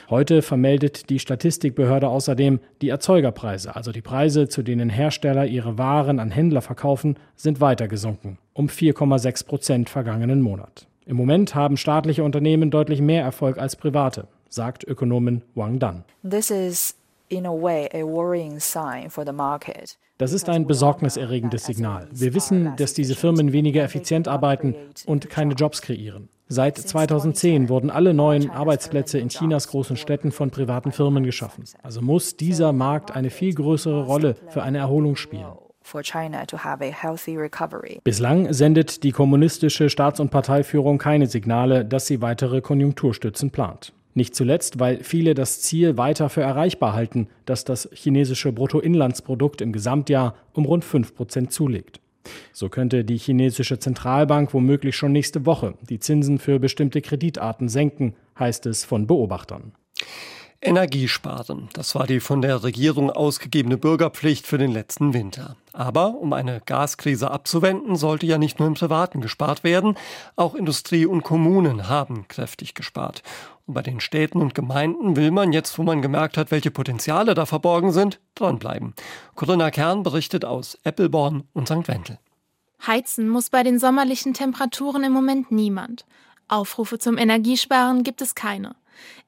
Heute 0.09 0.42
vermeldet 0.42 1.11
die 1.11 1.20
Statistikbehörde 1.20 2.09
außerdem, 2.09 2.61
die 2.83 2.88
Erzeugerpreise, 2.88 3.77
also 3.77 3.92
die 3.92 4.03
Preise, 4.03 4.49
zu 4.49 4.62
denen 4.62 4.90
Hersteller 4.90 5.46
ihre 5.46 5.79
Waren 5.79 6.18
an 6.18 6.31
Händler 6.31 6.62
verkaufen, 6.62 7.16
sind 7.37 7.61
weiter 7.61 7.87
gesunken, 7.87 8.38
um 8.53 8.66
4,6 8.66 9.46
Prozent 9.46 9.90
vergangenen 9.90 10.42
Monat. 10.42 10.87
Im 11.07 11.16
Moment 11.16 11.55
haben 11.55 11.77
staatliche 11.77 12.25
Unternehmen 12.25 12.70
deutlich 12.70 13.01
mehr 13.01 13.23
Erfolg 13.23 13.59
als 13.59 13.77
private, 13.77 14.27
sagt 14.49 14.85
Ökonomin 14.85 15.42
Wang 15.55 15.79
Dan. 15.79 16.05
This 16.29 16.51
is 16.51 16.96
in 17.29 17.46
a 17.46 17.53
way 17.53 17.88
a 17.94 18.05
worrying 18.05 18.59
sign 18.59 19.09
for 19.09 19.25
the 19.25 19.33
market. 19.33 19.96
Das 20.21 20.35
ist 20.35 20.51
ein 20.51 20.67
besorgniserregendes 20.67 21.65
Signal. 21.65 22.07
Wir 22.11 22.35
wissen, 22.35 22.75
dass 22.77 22.93
diese 22.93 23.15
Firmen 23.15 23.55
weniger 23.55 23.83
effizient 23.83 24.29
arbeiten 24.29 24.75
und 25.07 25.31
keine 25.31 25.55
Jobs 25.55 25.81
kreieren. 25.81 26.29
Seit 26.47 26.77
2010 26.77 27.71
wurden 27.71 27.89
alle 27.89 28.13
neuen 28.13 28.51
Arbeitsplätze 28.51 29.19
in 29.19 29.31
Chinas 29.31 29.69
großen 29.69 29.97
Städten 29.97 30.31
von 30.31 30.51
privaten 30.51 30.93
Firmen 30.93 31.25
geschaffen. 31.25 31.65
Also 31.83 32.03
muss 32.03 32.37
dieser 32.37 32.75
Markt 32.75 33.13
eine 33.13 33.31
viel 33.31 33.55
größere 33.55 34.05
Rolle 34.05 34.37
für 34.49 34.63
eine 34.63 34.77
Erholung 34.77 35.17
spielen. 35.17 35.55
Bislang 38.05 38.53
sendet 38.53 39.03
die 39.03 39.13
kommunistische 39.13 39.89
Staats- 39.89 40.21
und 40.21 40.31
Parteiführung 40.31 40.99
keine 40.99 41.29
Signale, 41.29 41.87
dass 41.87 42.07
sie 42.07 42.21
weitere 42.21 42.61
Konjunkturstützen 42.61 43.51
plant. 43.51 43.95
Nicht 44.14 44.35
zuletzt, 44.35 44.81
weil 44.81 45.05
viele 45.05 45.35
das 45.35 45.61
Ziel 45.62 45.96
weiter 45.96 46.29
für 46.29 46.42
erreichbar 46.42 46.94
halten, 46.94 47.29
dass 47.46 47.64
das 47.64 47.88
chinesische 47.92 48.53
Bruttoinlandsprodukt 48.53 49.61
im 49.61 49.73
Gesamtjahr 49.73 50.35
um 50.53 50.64
rund 50.64 50.85
5 50.85 51.14
Prozent 51.14 51.53
zulegt. 51.53 52.01
So 52.53 52.68
könnte 52.68 53.05
die 53.05 53.16
chinesische 53.16 53.79
Zentralbank 53.79 54.53
womöglich 54.53 54.96
schon 54.96 55.12
nächste 55.12 55.46
Woche 55.46 55.75
die 55.88 56.01
Zinsen 56.01 56.38
für 56.38 56.59
bestimmte 56.59 57.01
Kreditarten 57.01 57.68
senken, 57.68 58.14
heißt 58.38 58.66
es 58.66 58.85
von 58.85 59.07
Beobachtern. 59.07 59.73
Energiesparen, 60.62 61.70
das 61.73 61.94
war 61.94 62.07
die 62.07 62.20
von 62.20 62.42
der 62.42 62.62
Regierung 62.62 63.11
ausgegebene 63.11 63.79
Bürgerpflicht 63.79 64.46
für 64.46 64.59
den 64.59 64.73
letzten 64.73 65.14
Winter. 65.14 65.57
Aber 65.73 66.18
um 66.20 66.35
eine 66.35 66.61
Gaskrise 66.66 67.31
abzuwenden, 67.31 67.96
sollte 67.96 68.27
ja 68.27 68.37
nicht 68.37 68.59
nur 68.59 68.68
im 68.68 68.75
Privaten 68.75 69.23
gespart 69.23 69.64
werden, 69.64 69.96
auch 70.37 70.55
Industrie 70.55 71.07
und 71.07 71.23
Kommunen 71.23 71.88
haben 71.88 72.29
kräftig 72.29 72.75
gespart. 72.75 73.23
Bei 73.73 73.83
den 73.83 74.01
Städten 74.01 74.41
und 74.41 74.55
Gemeinden 74.55 75.17
will 75.17 75.31
man 75.31 75.53
jetzt, 75.53 75.79
wo 75.79 75.83
man 75.83 76.03
gemerkt 76.03 76.37
hat, 76.37 76.51
welche 76.51 76.71
Potenziale 76.71 77.35
da 77.35 77.47
verborgen 77.47 77.93
sind, 77.93 78.21
dranbleiben. 78.35 78.95
Corinna 79.35 79.71
Kern 79.71 80.03
berichtet 80.03 80.45
aus 80.45 80.79
Eppelborn 80.85 81.45
und 81.53 81.69
St. 81.69 81.87
Wendel. 81.87 82.19
Heizen 82.87 83.29
muss 83.29 83.51
bei 83.51 83.63
den 83.63 83.79
sommerlichen 83.79 84.35
Temperaturen 84.35 85.05
im 85.05 85.13
Moment 85.13 85.53
niemand. 85.53 86.07
Aufrufe 86.49 86.99
zum 86.99 87.19
Energiesparen 87.19 88.03
gibt 88.03 88.23
es 88.23 88.35
keine. 88.35 88.75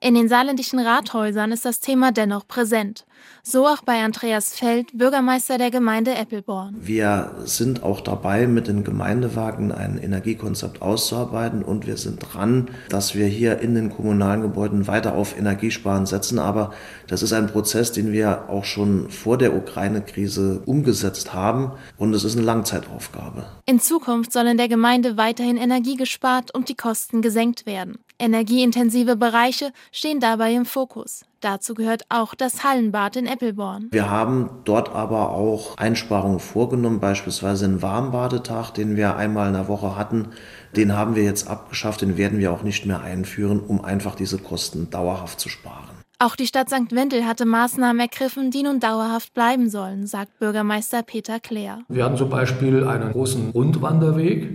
In 0.00 0.14
den 0.14 0.28
saarländischen 0.28 0.80
Rathäusern 0.80 1.52
ist 1.52 1.64
das 1.64 1.80
Thema 1.80 2.10
dennoch 2.10 2.48
präsent. 2.48 3.04
So 3.44 3.66
auch 3.66 3.82
bei 3.82 4.02
Andreas 4.02 4.54
Feld, 4.54 4.96
Bürgermeister 4.96 5.58
der 5.58 5.70
Gemeinde 5.70 6.14
Eppelborn. 6.14 6.76
Wir 6.80 7.32
sind 7.44 7.82
auch 7.82 8.00
dabei, 8.00 8.46
mit 8.46 8.68
den 8.68 8.84
Gemeindewagen 8.84 9.72
ein 9.72 9.98
Energiekonzept 9.98 10.82
auszuarbeiten 10.82 11.62
und 11.62 11.86
wir 11.86 11.96
sind 11.96 12.18
dran, 12.20 12.70
dass 12.88 13.14
wir 13.14 13.26
hier 13.26 13.60
in 13.60 13.74
den 13.74 13.90
kommunalen 13.90 14.42
Gebäuden 14.42 14.86
weiter 14.86 15.14
auf 15.14 15.36
Energiesparen 15.38 16.06
setzen. 16.06 16.38
Aber 16.38 16.72
das 17.08 17.22
ist 17.22 17.32
ein 17.32 17.48
Prozess, 17.48 17.92
den 17.92 18.12
wir 18.12 18.48
auch 18.48 18.64
schon 18.64 19.08
vor 19.10 19.38
der 19.38 19.54
Ukraine-Krise 19.54 20.62
umgesetzt 20.66 21.34
haben 21.34 21.72
und 21.96 22.14
es 22.14 22.24
ist 22.24 22.36
eine 22.36 22.46
Langzeitaufgabe. 22.46 23.44
In 23.66 23.80
Zukunft 23.80 24.32
soll 24.32 24.46
in 24.46 24.56
der 24.56 24.68
Gemeinde 24.68 25.16
weiterhin 25.16 25.56
Energie 25.56 25.96
gespart 25.96 26.54
und 26.54 26.68
die 26.68 26.76
Kosten 26.76 27.22
gesenkt 27.22 27.66
werden. 27.66 27.98
Energieintensive 28.22 29.16
Bereiche 29.16 29.72
stehen 29.90 30.20
dabei 30.20 30.52
im 30.54 30.64
Fokus. 30.64 31.24
Dazu 31.40 31.74
gehört 31.74 32.04
auch 32.08 32.36
das 32.36 32.62
Hallenbad 32.62 33.16
in 33.16 33.26
Eppelborn. 33.26 33.88
Wir 33.90 34.08
haben 34.08 34.48
dort 34.64 34.94
aber 34.94 35.30
auch 35.30 35.76
Einsparungen 35.76 36.38
vorgenommen, 36.38 37.00
beispielsweise 37.00 37.66
den 37.66 37.82
Warmbadetag, 37.82 38.70
den 38.70 38.94
wir 38.94 39.16
einmal 39.16 39.48
in 39.48 39.54
der 39.54 39.66
Woche 39.66 39.96
hatten. 39.96 40.28
Den 40.76 40.96
haben 40.96 41.16
wir 41.16 41.24
jetzt 41.24 41.50
abgeschafft, 41.50 42.02
den 42.02 42.16
werden 42.16 42.38
wir 42.38 42.52
auch 42.52 42.62
nicht 42.62 42.86
mehr 42.86 43.02
einführen, 43.02 43.58
um 43.58 43.84
einfach 43.84 44.14
diese 44.14 44.38
Kosten 44.38 44.88
dauerhaft 44.88 45.40
zu 45.40 45.48
sparen. 45.48 45.90
Auch 46.20 46.36
die 46.36 46.46
Stadt 46.46 46.70
St. 46.70 46.92
Wendel 46.94 47.26
hatte 47.26 47.44
Maßnahmen 47.44 47.98
ergriffen, 47.98 48.52
die 48.52 48.62
nun 48.62 48.78
dauerhaft 48.78 49.34
bleiben 49.34 49.68
sollen, 49.68 50.06
sagt 50.06 50.38
Bürgermeister 50.38 51.02
Peter 51.02 51.40
Kleer. 51.40 51.80
Wir 51.88 52.04
hatten 52.04 52.16
zum 52.16 52.30
Beispiel 52.30 52.86
einen 52.86 53.10
großen 53.10 53.50
Rundwanderweg, 53.50 54.48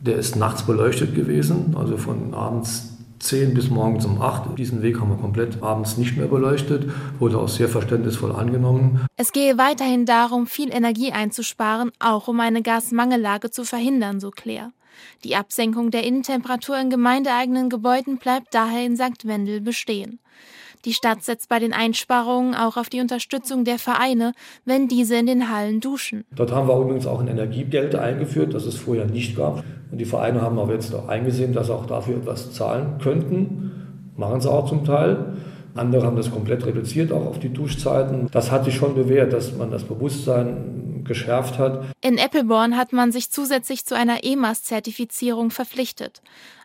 der 0.00 0.16
ist 0.16 0.36
nachts 0.36 0.62
beleuchtet 0.64 1.14
gewesen, 1.14 1.76
also 1.78 1.96
von 1.96 2.34
abends 2.34 2.90
10 3.20 3.52
bis 3.52 3.68
morgens 3.68 4.06
um 4.06 4.20
8. 4.20 4.58
Diesen 4.58 4.82
Weg 4.82 4.98
haben 4.98 5.10
wir 5.10 5.18
komplett 5.18 5.62
abends 5.62 5.98
nicht 5.98 6.16
mehr 6.16 6.26
beleuchtet, 6.26 6.90
wurde 7.18 7.38
auch 7.38 7.48
sehr 7.48 7.68
verständnisvoll 7.68 8.32
angenommen. 8.32 9.06
Es 9.16 9.32
gehe 9.32 9.58
weiterhin 9.58 10.06
darum, 10.06 10.46
viel 10.46 10.74
Energie 10.74 11.12
einzusparen, 11.12 11.92
auch 11.98 12.28
um 12.28 12.40
eine 12.40 12.62
Gasmangellage 12.62 13.50
zu 13.50 13.64
verhindern, 13.64 14.20
so 14.20 14.30
Claire. 14.30 14.72
Die 15.22 15.36
Absenkung 15.36 15.90
der 15.90 16.04
Innentemperatur 16.04 16.78
in 16.78 16.90
gemeindeeigenen 16.90 17.68
Gebäuden 17.68 18.18
bleibt 18.18 18.54
daher 18.54 18.84
in 18.84 18.96
St. 18.96 19.26
Wendel 19.26 19.60
bestehen. 19.60 20.18
Die 20.84 20.94
Stadt 20.94 21.22
setzt 21.22 21.48
bei 21.48 21.58
den 21.58 21.72
Einsparungen 21.72 22.54
auch 22.54 22.76
auf 22.76 22.88
die 22.88 23.00
Unterstützung 23.00 23.64
der 23.64 23.78
Vereine, 23.78 24.32
wenn 24.64 24.88
diese 24.88 25.16
in 25.16 25.26
den 25.26 25.50
Hallen 25.50 25.80
duschen. 25.80 26.24
Dort 26.34 26.52
haben 26.52 26.68
wir 26.68 26.80
übrigens 26.80 27.06
auch 27.06 27.20
ein 27.20 27.28
Energiegeld 27.28 27.94
eingeführt, 27.94 28.54
das 28.54 28.64
es 28.64 28.76
vorher 28.76 29.06
nicht 29.06 29.36
gab. 29.36 29.62
Und 29.90 29.98
die 29.98 30.06
Vereine 30.06 30.40
haben 30.40 30.58
aber 30.58 30.72
jetzt 30.72 30.94
auch 30.94 31.08
eingesehen, 31.08 31.52
dass 31.52 31.66
sie 31.66 31.74
auch 31.74 31.86
dafür 31.86 32.16
etwas 32.16 32.52
zahlen 32.52 32.98
könnten. 33.02 33.72
Machen 34.16 34.40
sie 34.40 34.50
auch 34.50 34.68
zum 34.68 34.84
Teil. 34.84 35.34
Andere 35.74 36.04
haben 36.04 36.16
das 36.16 36.30
komplett 36.30 36.64
reduziert, 36.66 37.12
auch 37.12 37.26
auf 37.26 37.38
die 37.38 37.52
Duschzeiten. 37.52 38.28
Das 38.32 38.50
hat 38.50 38.64
sich 38.64 38.74
schon 38.74 38.94
bewährt, 38.94 39.32
dass 39.32 39.54
man 39.56 39.70
das 39.70 39.84
Bewusstsein 39.84 41.04
geschärft 41.04 41.58
hat. 41.58 41.84
In 42.00 42.18
Eppelborn 42.18 42.76
hat 42.76 42.92
man 42.92 43.12
sich 43.12 43.30
zusätzlich 43.30 43.84
zu 43.84 43.96
einer 43.96 44.24
EMAS-Zertifizierung 44.24 45.50
verpflichtet 45.50 46.22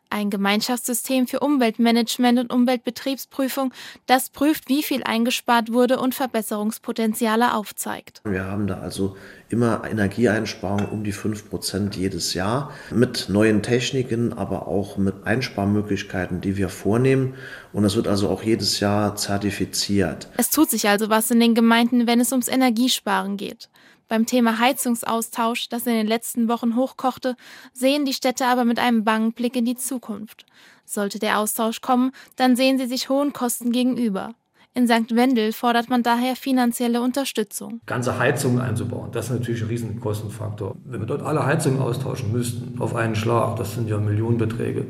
ein 0.09 0.29
Gemeinschaftssystem 0.29 1.27
für 1.27 1.39
Umweltmanagement 1.39 2.39
und 2.39 2.53
Umweltbetriebsprüfung, 2.53 3.73
das 4.05 4.29
prüft, 4.29 4.69
wie 4.69 4.83
viel 4.83 5.03
eingespart 5.03 5.71
wurde 5.71 5.99
und 5.99 6.15
Verbesserungspotenziale 6.15 7.53
aufzeigt. 7.53 8.21
Wir 8.23 8.45
haben 8.45 8.67
da 8.67 8.79
also 8.79 9.15
immer 9.49 9.83
Energieeinsparungen 9.89 10.87
um 10.89 11.03
die 11.03 11.11
5 11.11 11.49
Prozent 11.49 11.95
jedes 11.95 12.33
Jahr 12.33 12.71
mit 12.91 13.29
neuen 13.29 13.61
Techniken, 13.61 14.33
aber 14.33 14.67
auch 14.67 14.97
mit 14.97 15.25
Einsparmöglichkeiten, 15.25 16.41
die 16.41 16.57
wir 16.57 16.69
vornehmen. 16.69 17.35
Und 17.73 17.83
das 17.83 17.95
wird 17.95 18.07
also 18.07 18.29
auch 18.29 18.43
jedes 18.43 18.79
Jahr 18.79 19.15
zertifiziert. 19.15 20.29
Es 20.37 20.49
tut 20.49 20.69
sich 20.69 20.87
also 20.89 21.09
was 21.09 21.29
in 21.31 21.39
den 21.39 21.55
Gemeinden, 21.55 22.07
wenn 22.07 22.19
es 22.19 22.31
ums 22.31 22.47
Energiesparen 22.47 23.37
geht. 23.37 23.69
Beim 24.07 24.25
Thema 24.25 24.59
Heizungsaustausch, 24.59 25.69
das 25.69 25.87
in 25.87 25.93
den 25.93 26.07
letzten 26.07 26.47
Wochen 26.47 26.75
hochkochte, 26.75 27.35
sehen 27.73 28.05
die 28.05 28.13
Städte 28.13 28.45
aber 28.45 28.65
mit 28.65 28.79
einem 28.79 29.03
bangen 29.03 29.33
Blick 29.33 29.55
in 29.55 29.65
die 29.65 29.75
Zukunft. 29.75 30.45
Sollte 30.85 31.17
der 31.17 31.39
Austausch 31.39 31.81
kommen, 31.81 32.11
dann 32.35 32.55
sehen 32.55 32.77
sie 32.77 32.85
sich 32.85 33.09
hohen 33.09 33.33
Kosten 33.33 33.71
gegenüber. 33.71 34.35
In 34.75 34.87
St. 34.87 35.15
Wendel 35.15 35.53
fordert 35.53 35.89
man 35.89 36.03
daher 36.03 36.35
finanzielle 36.35 37.01
Unterstützung. 37.01 37.79
Ganze 37.85 38.19
Heizungen 38.19 38.59
einzubauen, 38.59 39.09
das 39.11 39.27
ist 39.27 39.39
natürlich 39.39 39.61
ein 39.61 39.69
Riesenkostenfaktor. 39.69 40.75
Wenn 40.83 40.99
wir 40.99 41.07
dort 41.07 41.23
alle 41.23 41.45
Heizungen 41.45 41.81
austauschen 41.81 42.33
müssten, 42.33 42.79
auf 42.79 42.93
einen 42.93 43.15
Schlag, 43.15 43.55
das 43.55 43.73
sind 43.73 43.87
ja 43.87 43.97
Millionenbeträge, 43.97 44.85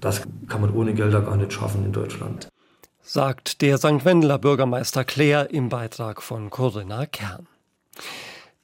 das 0.00 0.22
kann 0.46 0.60
man 0.60 0.74
ohne 0.74 0.92
Gelder 0.92 1.22
gar 1.22 1.36
nicht 1.36 1.54
schaffen 1.54 1.84
in 1.84 1.92
Deutschland. 1.92 2.48
Sagt 3.02 3.62
der 3.62 3.78
St. 3.78 4.04
Wendeler 4.04 4.38
Bürgermeister 4.38 5.04
Claire 5.04 5.48
im 5.50 5.70
Beitrag 5.70 6.22
von 6.22 6.50
Corinna 6.50 7.06
Kern. 7.06 7.48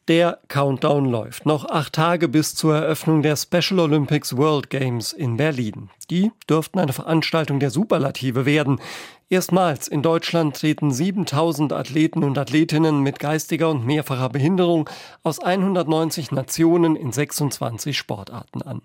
Der 0.09 0.39
Countdown 0.47 1.07
läuft. 1.07 1.47
Noch 1.47 1.65
acht 1.65 1.95
Tage 1.95 2.29
bis 2.29 2.55
zur 2.55 2.77
Eröffnung 2.77 3.23
der 3.23 3.35
Special 3.35 3.81
Olympics 3.81 4.37
World 4.37 4.71
Games 4.71 5.13
in 5.13 5.37
Berlin. 5.37 5.91
Die 6.11 6.31
dürften 6.49 6.79
eine 6.79 6.93
Veranstaltung 6.93 7.59
der 7.59 7.71
Superlative 7.71 8.47
werden. 8.47 8.81
Erstmals 9.29 9.89
in 9.89 10.03
Deutschland 10.03 10.55
treten 10.55 10.93
7000 10.93 11.73
Athleten 11.73 12.23
und 12.23 12.39
Athletinnen 12.39 13.01
mit 13.01 13.19
geistiger 13.19 13.71
und 13.71 13.85
mehrfacher 13.85 14.29
Behinderung 14.29 14.89
aus 15.25 15.41
190 15.41 16.31
Nationen 16.31 16.95
in 16.95 17.11
26 17.11 17.99
Sportarten 17.99 18.63
an. 18.63 18.83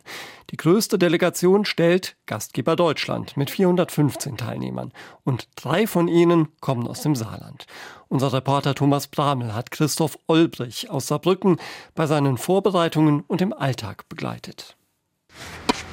Die 0.49 0.57
größte 0.57 0.97
Delegation 0.97 1.63
stellt 1.63 2.15
Gastgeber 2.25 2.75
Deutschland 2.75 3.37
mit 3.37 3.51
415 3.51 4.35
Teilnehmern 4.37 4.91
und 5.23 5.47
drei 5.55 5.85
von 5.85 6.07
ihnen 6.07 6.47
kommen 6.59 6.87
aus 6.87 7.03
dem 7.03 7.15
Saarland. 7.15 7.67
Unser 8.07 8.33
Reporter 8.33 8.73
Thomas 8.73 9.05
Bramel 9.05 9.53
hat 9.53 9.69
Christoph 9.69 10.17
Olbrich 10.25 10.89
aus 10.89 11.05
Saarbrücken 11.05 11.57
bei 11.93 12.07
seinen 12.07 12.39
Vorbereitungen 12.39 13.23
und 13.27 13.43
im 13.43 13.53
Alltag 13.53 14.09
begleitet. 14.09 14.75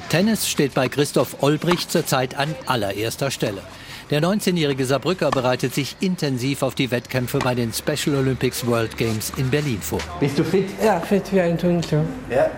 Tennis 0.09 0.49
steht 0.49 0.73
bei 0.73 0.89
Christoph 0.89 1.43
Olbrich 1.43 1.87
zurzeit 1.87 2.35
an 2.35 2.55
allererster 2.65 3.29
Stelle. 3.29 3.61
Der 4.09 4.23
19-jährige 4.23 4.85
Saarbrücker 4.85 5.29
bereitet 5.29 5.75
sich 5.75 5.95
intensiv 5.99 6.63
auf 6.63 6.73
die 6.73 6.89
Wettkämpfe 6.89 7.37
bei 7.37 7.53
den 7.53 7.71
Special 7.71 8.15
Olympics 8.15 8.65
World 8.65 8.97
Games 8.97 9.31
in 9.37 9.51
Berlin 9.51 9.79
vor. 9.81 9.99
Bist 10.19 10.39
du 10.39 10.43
fit? 10.43 10.67
Ja, 10.83 10.99
fit 10.99 11.31
wie 11.31 11.39
ein 11.39 11.55
Tüngel. 11.55 11.83
Ja. 12.31 12.49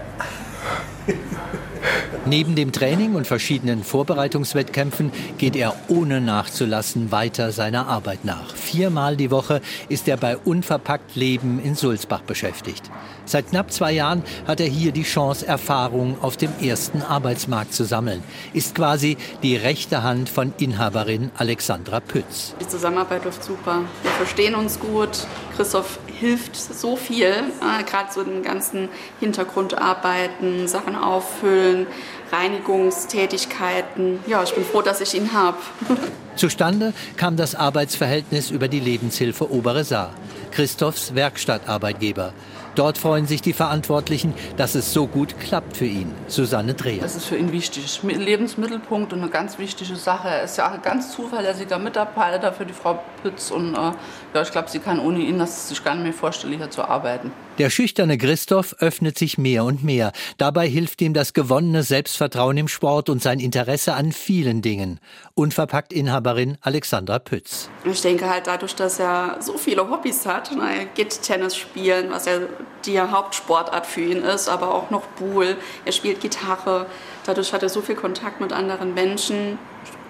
Neben 2.25 2.55
dem 2.55 2.71
Training 2.71 3.15
und 3.15 3.25
verschiedenen 3.25 3.83
Vorbereitungswettkämpfen 3.83 5.11
geht 5.37 5.55
er 5.55 5.75
ohne 5.87 6.21
nachzulassen 6.21 7.11
weiter 7.11 7.51
seiner 7.51 7.87
Arbeit 7.87 8.25
nach. 8.25 8.55
Viermal 8.55 9.17
die 9.17 9.31
Woche 9.31 9.61
ist 9.89 10.07
er 10.07 10.17
bei 10.17 10.37
Unverpackt 10.37 11.15
Leben 11.15 11.59
in 11.63 11.75
Sulzbach 11.75 12.21
beschäftigt. 12.21 12.91
Seit 13.25 13.49
knapp 13.49 13.71
zwei 13.71 13.93
Jahren 13.93 14.23
hat 14.47 14.59
er 14.59 14.67
hier 14.67 14.91
die 14.91 15.03
Chance, 15.03 15.47
Erfahrungen 15.47 16.17
auf 16.21 16.37
dem 16.37 16.51
ersten 16.61 17.01
Arbeitsmarkt 17.01 17.73
zu 17.73 17.85
sammeln. 17.85 18.23
Ist 18.53 18.75
quasi 18.75 19.17
die 19.41 19.55
rechte 19.55 20.03
Hand 20.03 20.29
von 20.29 20.53
Inhaberin 20.57 21.31
Alexandra 21.37 21.99
Pütz. 21.99 22.55
Die 22.61 22.67
Zusammenarbeit 22.67 23.25
läuft 23.25 23.43
super. 23.43 23.81
Wir 24.03 24.11
verstehen 24.11 24.55
uns 24.55 24.79
gut. 24.79 25.25
Christoph 25.55 25.99
hilft 26.19 26.55
so 26.55 26.95
viel, 26.95 27.25
äh, 27.25 27.83
gerade 27.83 28.11
so 28.11 28.23
den 28.23 28.43
ganzen 28.43 28.89
Hintergrundarbeiten, 29.19 30.67
Sachen 30.67 30.95
auffüllen, 30.95 31.87
Reinigungstätigkeiten. 32.31 34.19
Ja, 34.27 34.43
ich 34.43 34.53
bin 34.53 34.63
froh, 34.63 34.81
dass 34.81 35.01
ich 35.01 35.13
ihn 35.15 35.33
habe. 35.33 35.57
Zustande 36.35 36.93
kam 37.17 37.35
das 37.35 37.55
Arbeitsverhältnis 37.55 38.51
über 38.51 38.67
die 38.67 38.79
Lebenshilfe 38.79 39.51
Obere 39.51 39.83
Saar, 39.83 40.13
Christophs 40.51 41.13
Werkstattarbeitgeber. 41.13 42.33
Dort 42.75 42.97
freuen 42.97 43.27
sich 43.27 43.41
die 43.41 43.51
Verantwortlichen, 43.51 44.33
dass 44.55 44.75
es 44.75 44.93
so 44.93 45.05
gut 45.05 45.37
klappt 45.41 45.75
für 45.75 45.85
ihn. 45.85 46.13
Susanne 46.27 46.73
Dreher. 46.73 47.01
Das 47.01 47.17
ist 47.17 47.25
für 47.25 47.35
ihn 47.35 47.51
wichtig. 47.51 47.99
Lebensmittelpunkt 48.01 49.11
und 49.11 49.21
eine 49.21 49.29
ganz 49.29 49.59
wichtige 49.59 49.97
Sache. 49.97 50.29
Er 50.29 50.43
ist 50.43 50.57
ja 50.57 50.69
auch 50.69 50.73
ein 50.73 50.81
ganz 50.81 51.11
zuverlässiger 51.11 51.79
Mitarbeiter 51.79 52.53
für 52.53 52.65
die 52.65 52.73
Frau 52.73 53.03
Pütz. 53.21 53.51
Und 53.51 53.75
äh, 53.75 53.91
ja, 54.33 54.41
ich 54.41 54.51
glaube, 54.51 54.69
sie 54.69 54.79
kann 54.79 54.99
ohne 54.99 55.19
ihn 55.19 55.39
das 55.39 55.69
sich 55.69 55.83
gar 55.83 55.95
nicht 55.95 56.03
mehr 56.03 56.13
vorstellen, 56.13 56.57
hier 56.57 56.69
zu 56.69 56.83
arbeiten. 56.83 57.31
Der 57.57 57.69
schüchterne 57.69 58.17
Christoph 58.17 58.75
öffnet 58.79 59.17
sich 59.17 59.37
mehr 59.37 59.65
und 59.65 59.83
mehr. 59.83 60.13
Dabei 60.37 60.67
hilft 60.67 61.01
ihm 61.01 61.13
das 61.13 61.33
gewonnene 61.33 61.83
Selbstvertrauen 61.83 62.57
im 62.57 62.67
Sport 62.67 63.09
und 63.09 63.21
sein 63.21 63.39
Interesse 63.39 63.93
an 63.93 64.11
vielen 64.11 64.61
Dingen. 64.61 64.99
Unverpackt 65.33 65.91
Inhaberin 65.91 66.57
Alexandra 66.61 67.19
Pütz. 67.19 67.69
Ich 67.83 68.01
denke 68.01 68.29
halt 68.29 68.47
dadurch, 68.47 68.73
dass 68.75 68.99
er 68.99 69.37
so 69.41 69.57
viele 69.57 69.89
Hobbys 69.89 70.25
hat. 70.25 70.51
Er 70.51 70.85
geht 70.85 71.21
Tennis 71.21 71.55
spielen, 71.55 72.09
was 72.09 72.25
ja 72.25 72.39
die 72.85 72.99
Hauptsportart 72.99 73.85
für 73.85 74.01
ihn 74.01 74.23
ist, 74.23 74.47
aber 74.47 74.73
auch 74.73 74.89
noch 74.89 75.05
Buhl. 75.07 75.57
Er 75.85 75.91
spielt 75.91 76.21
Gitarre. 76.21 76.85
Dadurch 77.25 77.53
hat 77.53 77.63
er 77.63 77.69
so 77.69 77.81
viel 77.81 77.95
Kontakt 77.95 78.41
mit 78.41 78.53
anderen 78.53 78.93
Menschen, 78.93 79.59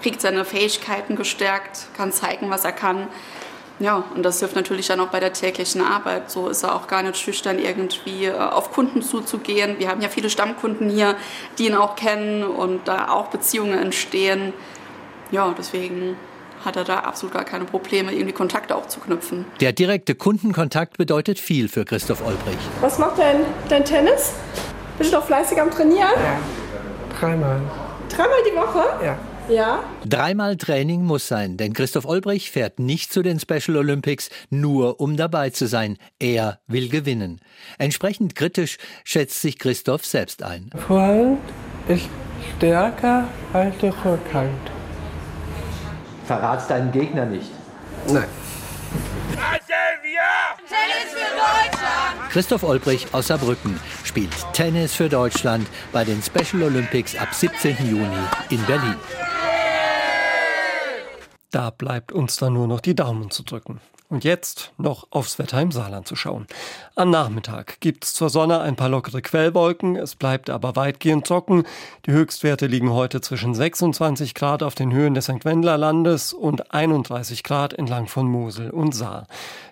kriegt 0.02 0.22
seine 0.22 0.46
Fähigkeiten 0.46 1.16
gestärkt, 1.16 1.88
kann 1.98 2.12
zeigen, 2.12 2.50
was 2.50 2.64
er 2.64 2.72
kann. 2.72 3.08
Ja, 3.82 4.04
und 4.16 4.22
das 4.24 4.40
hilft 4.40 4.56
natürlich 4.56 4.88
dann 4.88 5.00
auch 5.00 5.08
bei 5.08 5.20
der 5.20 5.34
täglichen 5.34 5.82
Arbeit. 5.82 6.30
So 6.30 6.50
ist 6.50 6.64
er 6.64 6.76
auch 6.76 6.86
gar 6.86 7.02
nicht 7.02 7.18
schüchtern, 7.18 7.58
irgendwie 7.58 8.26
äh, 8.26 8.38
auf 8.38 8.72
Kunden 8.72 9.02
zuzugehen. 9.02 9.80
Wir 9.80 9.90
haben 9.90 10.02
ja 10.02 10.10
viele 10.10 10.30
Stammkunden 10.30 10.88
hier, 10.90 11.16
die 11.58 11.66
ihn 11.66 11.74
auch 11.74 11.96
kennen 11.96 12.44
und 12.44 12.88
da 12.88 13.10
auch 13.10 13.28
Beziehungen 13.28 13.80
entstehen. 13.80 14.54
Ja, 15.32 15.54
deswegen 15.58 16.16
hat 16.64 16.76
er 16.76 16.84
da 16.84 17.00
absolut 17.00 17.34
gar 17.34 17.44
keine 17.44 17.66
Probleme, 17.66 18.12
irgendwie 18.12 18.34
Kontakte 18.34 18.76
auch 18.76 18.88
zu 18.88 19.00
knüpfen. 19.00 19.46
Der 19.62 19.74
direkte 19.74 20.14
Kundenkontakt 20.14 20.98
bedeutet 20.98 21.40
viel 21.40 21.68
für 21.68 21.84
Christoph 21.84 22.22
Olbrich. 22.22 22.60
Was 22.82 23.00
macht 23.00 23.18
dein, 23.18 23.38
dein 23.68 23.84
Tennis? 23.84 24.34
Bist 25.00 25.12
du 25.12 25.18
doch 25.18 25.26
fleißig 25.26 25.60
am 25.60 25.72
Trainieren? 25.72 26.12
Ja, 26.16 26.40
dreimal. 27.20 27.62
Dreimal 28.10 28.38
die 28.48 28.56
Woche? 28.56 28.86
Ja. 29.04 29.18
Ja. 29.50 29.84
Dreimal 30.06 30.58
Training 30.58 31.04
muss 31.04 31.28
sein, 31.28 31.58
denn 31.58 31.74
Christoph 31.74 32.06
Olbrich 32.06 32.52
fährt 32.52 32.80
nicht 32.80 33.12
zu 33.12 33.22
den 33.22 33.40
Special 33.40 33.78
Olympics 33.78 34.30
nur 34.50 35.00
um 35.00 35.18
dabei 35.18 35.50
zu 35.50 35.68
sein. 35.68 35.98
Er 36.20 36.60
will 36.68 36.90
gewinnen. 36.90 37.42
Entsprechend 37.78 38.36
kritisch 38.36 38.78
schätzt 39.04 39.42
sich 39.42 39.60
Christoph 39.60 40.06
selbst 40.06 40.44
ein. 40.44 40.70
Vorhand 40.88 41.40
ist 41.88 42.08
stärker 42.58 43.28
als 43.54 43.76
die 43.80 43.88
Rückhand. 43.88 44.72
Verrat's 46.26 46.68
deinen 46.68 46.92
Gegner 46.92 47.26
nicht. 47.26 47.52
Nein. 48.08 48.26
Tennis 50.72 51.12
für 51.12 51.36
Deutschland! 51.36 52.32
Christoph 52.32 52.64
Olbrich 52.64 53.08
aus 53.14 53.28
Saarbrücken 53.28 53.80
spielt 54.06 54.32
Tennis 54.54 54.94
für 54.94 55.10
Deutschland 55.10 55.68
bei 55.92 56.06
den 56.06 56.22
Special 56.22 56.64
Olympics 56.64 57.16
ab 57.18 57.34
17. 57.34 57.76
Juni 57.90 58.06
in 58.50 58.64
Berlin. 58.66 58.96
Da 61.52 61.70
bleibt 61.70 62.14
uns 62.14 62.38
dann 62.38 62.54
nur 62.54 62.68
noch 62.68 62.80
die 62.80 62.96
Daumen 62.96 63.30
zu 63.30 63.44
drücken. 63.44 63.82
Und 64.08 64.26
jetzt 64.26 64.74
noch 64.78 65.08
aufs 65.12 65.40
Wetter 65.40 65.62
im 65.62 65.72
Saarland 65.72 66.06
zu 66.06 66.18
schauen. 66.18 66.46
Am 66.96 67.12
Nachmittag 67.12 67.80
gibt 67.80 68.04
es 68.04 68.14
zur 68.14 68.30
Sonne 68.30 68.60
ein 68.60 68.76
paar 68.76 68.90
lockere 68.90 69.22
Quellwolken, 69.22 69.96
es 69.96 70.16
bleibt 70.16 70.50
aber 70.50 70.76
weitgehend 70.76 71.26
trocken. 71.26 71.64
Die 72.06 72.12
Höchstwerte 72.12 72.68
liegen 72.68 72.92
heute 72.92 73.22
zwischen 73.22 73.54
26 73.54 74.34
Grad 74.34 74.64
auf 74.64 74.76
den 74.76 74.92
Höhen 74.92 75.14
des 75.14 75.26
St. 75.26 75.46
Wendler 75.46 75.78
Landes 75.78 76.34
und 76.34 76.74
31 76.74 77.44
Grad 77.44 77.72
entlang 77.74 78.08
von 78.08 78.28
Mosel 78.28 78.70
und 78.72 78.94
Saar. 78.94 79.28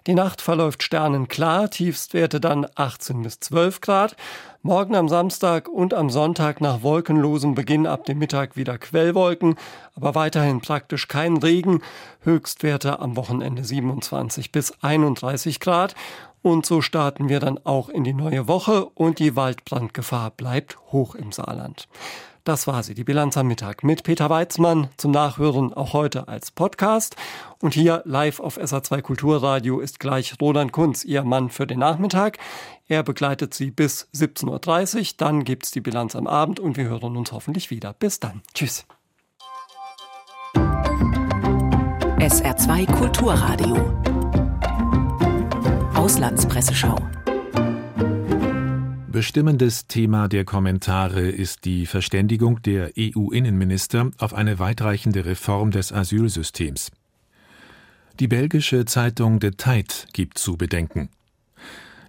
Die 0.08 0.16
Nacht 0.16 0.40
verläuft 0.42 0.84
sternenklar, 0.84 1.70
Tiefstwerte 1.70 2.40
dann 2.40 2.66
18 2.76 3.22
bis 3.24 3.42
12 3.42 3.82
Grad. 3.82 4.16
Morgen 4.62 4.94
am 4.94 5.08
Samstag 5.08 5.70
und 5.70 5.94
am 5.94 6.10
Sonntag 6.10 6.60
nach 6.60 6.84
wolkenlosem 6.84 7.56
Beginn 7.56 7.88
ab 7.88 8.04
dem 8.04 8.20
Mittag 8.20 8.58
wieder 8.58 8.78
Quellwolken, 8.78 9.56
aber 9.96 10.16
weiterhin 10.16 10.60
praktisch 10.60 11.08
kein 11.08 11.38
Regen. 11.38 11.82
Höchstwerte 12.24 13.00
am 13.00 13.16
Wochenende 13.16 13.64
27 13.64 14.52
bis 14.52 14.74
31 14.82 15.62
Grad. 15.62 15.96
Und 16.42 16.66
so 16.66 16.82
starten 16.82 17.30
wir 17.30 17.40
dann 17.40 17.58
auch 17.64 17.88
in 17.88 18.04
die 18.04 18.14
neue 18.14 18.50
Woche 18.50 18.84
und 18.84 19.20
die 19.20 19.38
Waldbrandgefahr 19.38 20.32
bleibt 20.32 20.78
hoch 20.92 21.16
im 21.16 21.32
Saarland. 21.32 21.88
Das 22.50 22.66
war 22.66 22.82
sie, 22.82 22.96
die 22.96 23.04
Bilanz 23.04 23.38
am 23.38 23.46
Mittag 23.46 23.84
mit 23.84 24.02
Peter 24.02 24.28
Weizmann 24.32 24.90
zum 24.98 25.12
Nachhören 25.12 25.72
auch 25.72 25.94
heute 25.94 26.28
als 26.28 26.50
Podcast. 26.50 27.16
Und 27.62 27.76
hier 27.76 28.02
live 28.06 28.40
auf 28.40 28.58
SA2 28.58 29.04
Kulturradio 29.04 29.80
ist 29.80 30.00
gleich 30.00 30.34
Roland 30.42 30.72
Kunz, 30.72 31.06
Ihr 31.06 31.22
Mann 31.24 31.52
für 31.52 31.68
den 31.68 31.78
Nachmittag. 31.78 32.40
Er 32.88 33.04
begleitet 33.04 33.54
Sie 33.54 33.70
bis 33.70 34.10
17.30 34.16 34.98
Uhr, 34.98 35.06
dann 35.18 35.44
gibt's 35.44 35.70
die 35.70 35.80
Bilanz 35.80 36.16
am 36.16 36.26
Abend 36.26 36.60
und 36.60 36.76
wir 36.76 36.86
hören 36.86 37.18
uns 37.18 37.32
hoffentlich 37.32 37.70
wieder. 37.70 37.94
Bis 37.94 38.20
dann. 38.20 38.42
Tschüss. 38.56 38.88
SR2 42.18 42.92
Kulturradio. 42.98 43.76
Auslandspresseschau. 45.94 46.98
Bestimmendes 49.12 49.88
Thema 49.88 50.28
der 50.28 50.46
Kommentare 50.46 51.28
ist 51.28 51.66
die 51.66 51.88
Verständigung 51.88 52.62
der 52.62 52.92
EU-Innenminister 52.96 54.12
auf 54.20 54.36
eine 54.36 54.60
weitreichende 54.60 55.26
Reform 55.26 55.72
des 55.72 55.92
Asylsystems. 55.92 56.92
Die 58.20 58.28
belgische 58.28 58.86
Zeitung 58.86 59.40
De 59.40 59.50
Tijd 59.58 60.06
gibt 60.14 60.38
zu 60.38 60.58
bedenken. 60.58 61.10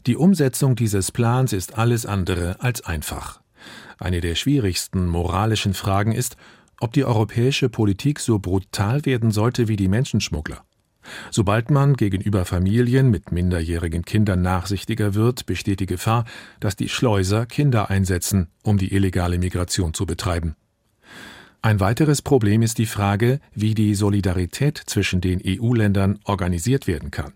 Die 0.06 0.14
Umsetzung 0.14 0.76
dieses 0.76 1.10
Plans 1.10 1.54
ist 1.54 1.78
alles 1.78 2.04
andere 2.04 2.60
als 2.60 2.84
einfach. 2.84 3.40
Eine 3.98 4.20
der 4.20 4.34
schwierigsten 4.34 5.06
moralischen 5.06 5.72
Fragen 5.72 6.12
ist, 6.12 6.36
ob 6.80 6.92
die 6.92 7.06
europäische 7.06 7.70
Politik 7.70 8.20
so 8.20 8.38
brutal 8.38 9.06
werden 9.06 9.30
sollte 9.30 9.68
wie 9.68 9.76
die 9.76 9.88
Menschenschmuggler. 9.88 10.66
Sobald 11.30 11.70
man 11.70 11.94
gegenüber 11.94 12.44
Familien 12.44 13.10
mit 13.10 13.32
minderjährigen 13.32 14.04
Kindern 14.04 14.42
nachsichtiger 14.42 15.14
wird, 15.14 15.46
besteht 15.46 15.80
die 15.80 15.86
Gefahr, 15.86 16.24
dass 16.60 16.76
die 16.76 16.88
Schleuser 16.88 17.46
Kinder 17.46 17.90
einsetzen, 17.90 18.48
um 18.62 18.78
die 18.78 18.92
illegale 18.92 19.38
Migration 19.38 19.94
zu 19.94 20.06
betreiben. 20.06 20.56
Ein 21.62 21.80
weiteres 21.80 22.22
Problem 22.22 22.62
ist 22.62 22.78
die 22.78 22.86
Frage, 22.86 23.40
wie 23.54 23.74
die 23.74 23.94
Solidarität 23.94 24.82
zwischen 24.86 25.20
den 25.20 25.42
EU-Ländern 25.44 26.18
organisiert 26.24 26.86
werden 26.86 27.10
kann. 27.10 27.34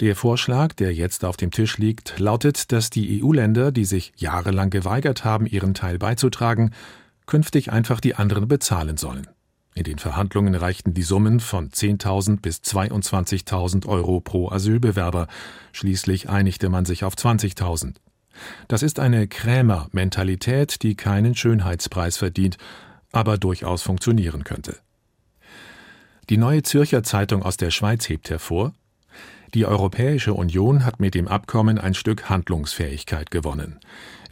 Der 0.00 0.16
Vorschlag, 0.16 0.74
der 0.74 0.92
jetzt 0.92 1.24
auf 1.24 1.36
dem 1.36 1.50
Tisch 1.50 1.78
liegt, 1.78 2.18
lautet, 2.18 2.70
dass 2.72 2.90
die 2.90 3.22
EU-Länder, 3.22 3.72
die 3.72 3.84
sich 3.84 4.12
jahrelang 4.16 4.68
geweigert 4.68 5.24
haben, 5.24 5.46
ihren 5.46 5.74
Teil 5.74 5.98
beizutragen, 5.98 6.72
künftig 7.24 7.72
einfach 7.72 8.00
die 8.00 8.14
anderen 8.14 8.48
bezahlen 8.48 8.96
sollen. 8.96 9.26
In 9.76 9.84
den 9.84 9.98
Verhandlungen 9.98 10.54
reichten 10.54 10.94
die 10.94 11.02
Summen 11.02 11.38
von 11.38 11.68
10.000 11.68 12.40
bis 12.40 12.60
22.000 12.60 13.86
Euro 13.86 14.20
pro 14.20 14.50
Asylbewerber. 14.50 15.28
Schließlich 15.72 16.30
einigte 16.30 16.70
man 16.70 16.86
sich 16.86 17.04
auf 17.04 17.14
20.000. 17.14 17.96
Das 18.68 18.82
ist 18.82 18.98
eine 18.98 19.28
Krämer-Mentalität, 19.28 20.82
die 20.82 20.94
keinen 20.94 21.34
Schönheitspreis 21.34 22.16
verdient, 22.16 22.56
aber 23.12 23.36
durchaus 23.36 23.82
funktionieren 23.82 24.44
könnte. 24.44 24.78
Die 26.30 26.38
neue 26.38 26.62
Zürcher 26.62 27.02
Zeitung 27.02 27.42
aus 27.42 27.58
der 27.58 27.70
Schweiz 27.70 28.08
hebt 28.08 28.30
hervor, 28.30 28.72
die 29.52 29.66
Europäische 29.66 30.32
Union 30.32 30.86
hat 30.86 31.00
mit 31.00 31.14
dem 31.14 31.28
Abkommen 31.28 31.78
ein 31.78 31.94
Stück 31.94 32.30
Handlungsfähigkeit 32.30 33.30
gewonnen. 33.30 33.78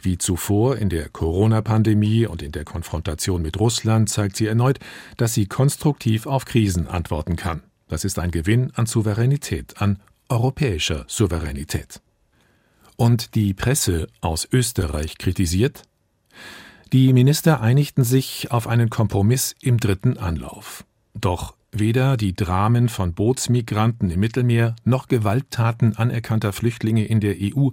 Wie 0.05 0.19
zuvor 0.19 0.77
in 0.77 0.89
der 0.89 1.09
Corona-Pandemie 1.09 2.27
und 2.27 2.43
in 2.43 2.51
der 2.51 2.63
Konfrontation 2.63 3.41
mit 3.41 3.59
Russland 3.59 4.07
zeigt 4.07 4.37
sie 4.37 4.45
erneut, 4.45 4.77
dass 5.17 5.33
sie 5.33 5.47
konstruktiv 5.47 6.27
auf 6.27 6.45
Krisen 6.45 6.87
antworten 6.87 7.35
kann. 7.35 7.63
Das 7.87 8.05
ist 8.05 8.19
ein 8.19 8.29
Gewinn 8.29 8.71
an 8.75 8.85
Souveränität, 8.85 9.81
an 9.81 9.99
europäischer 10.29 11.05
Souveränität. 11.07 12.01
Und 12.97 13.33
die 13.33 13.55
Presse 13.55 14.05
aus 14.21 14.47
Österreich 14.51 15.17
kritisiert? 15.17 15.81
Die 16.93 17.11
Minister 17.11 17.61
einigten 17.61 18.03
sich 18.03 18.51
auf 18.51 18.67
einen 18.67 18.91
Kompromiss 18.91 19.55
im 19.59 19.79
dritten 19.79 20.19
Anlauf. 20.19 20.85
Doch 21.15 21.55
Weder 21.77 22.15
die 22.15 22.33
Dramen 22.33 22.87
von 22.87 23.13
Bootsmigranten 23.13 24.09
im 24.09 24.21
Mittelmeer 24.21 24.77
noch 24.85 25.09
Gewalttaten 25.09 25.97
anerkannter 25.97 26.53
Flüchtlinge 26.53 27.03
in 27.03 27.19
der 27.19 27.35
EU 27.37 27.71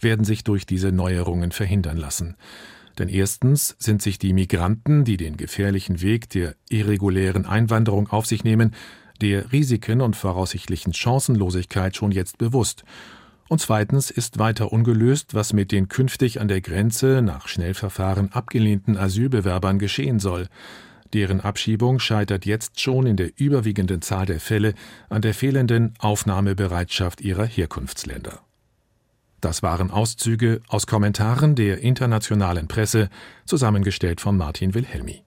werden 0.00 0.24
sich 0.24 0.42
durch 0.42 0.64
diese 0.64 0.90
Neuerungen 0.90 1.52
verhindern 1.52 1.98
lassen. 1.98 2.36
Denn 2.98 3.10
erstens 3.10 3.76
sind 3.78 4.00
sich 4.00 4.18
die 4.18 4.32
Migranten, 4.32 5.04
die 5.04 5.18
den 5.18 5.36
gefährlichen 5.36 6.00
Weg 6.00 6.30
der 6.30 6.54
irregulären 6.70 7.44
Einwanderung 7.44 8.08
auf 8.08 8.24
sich 8.24 8.42
nehmen, 8.42 8.74
der 9.20 9.52
Risiken 9.52 10.00
und 10.00 10.16
voraussichtlichen 10.16 10.94
Chancenlosigkeit 10.94 11.94
schon 11.94 12.10
jetzt 12.10 12.38
bewusst. 12.38 12.84
Und 13.50 13.60
zweitens 13.60 14.10
ist 14.10 14.38
weiter 14.38 14.72
ungelöst, 14.72 15.34
was 15.34 15.52
mit 15.52 15.72
den 15.72 15.88
künftig 15.88 16.40
an 16.40 16.48
der 16.48 16.62
Grenze 16.62 17.20
nach 17.20 17.48
Schnellverfahren 17.48 18.32
abgelehnten 18.32 18.96
Asylbewerbern 18.96 19.78
geschehen 19.78 20.20
soll. 20.20 20.48
Deren 21.12 21.40
Abschiebung 21.40 21.98
scheitert 21.98 22.46
jetzt 22.46 22.80
schon 22.80 23.06
in 23.06 23.16
der 23.16 23.30
überwiegenden 23.36 24.00
Zahl 24.00 24.26
der 24.26 24.40
Fälle 24.40 24.74
an 25.10 25.20
der 25.20 25.34
fehlenden 25.34 25.94
Aufnahmebereitschaft 25.98 27.20
ihrer 27.20 27.44
Herkunftsländer. 27.44 28.40
Das 29.42 29.62
waren 29.62 29.90
Auszüge 29.90 30.60
aus 30.68 30.86
Kommentaren 30.86 31.56
der 31.56 31.80
internationalen 31.80 32.68
Presse, 32.68 33.10
zusammengestellt 33.44 34.20
von 34.20 34.36
Martin 34.36 34.72
Wilhelmi. 34.72 35.20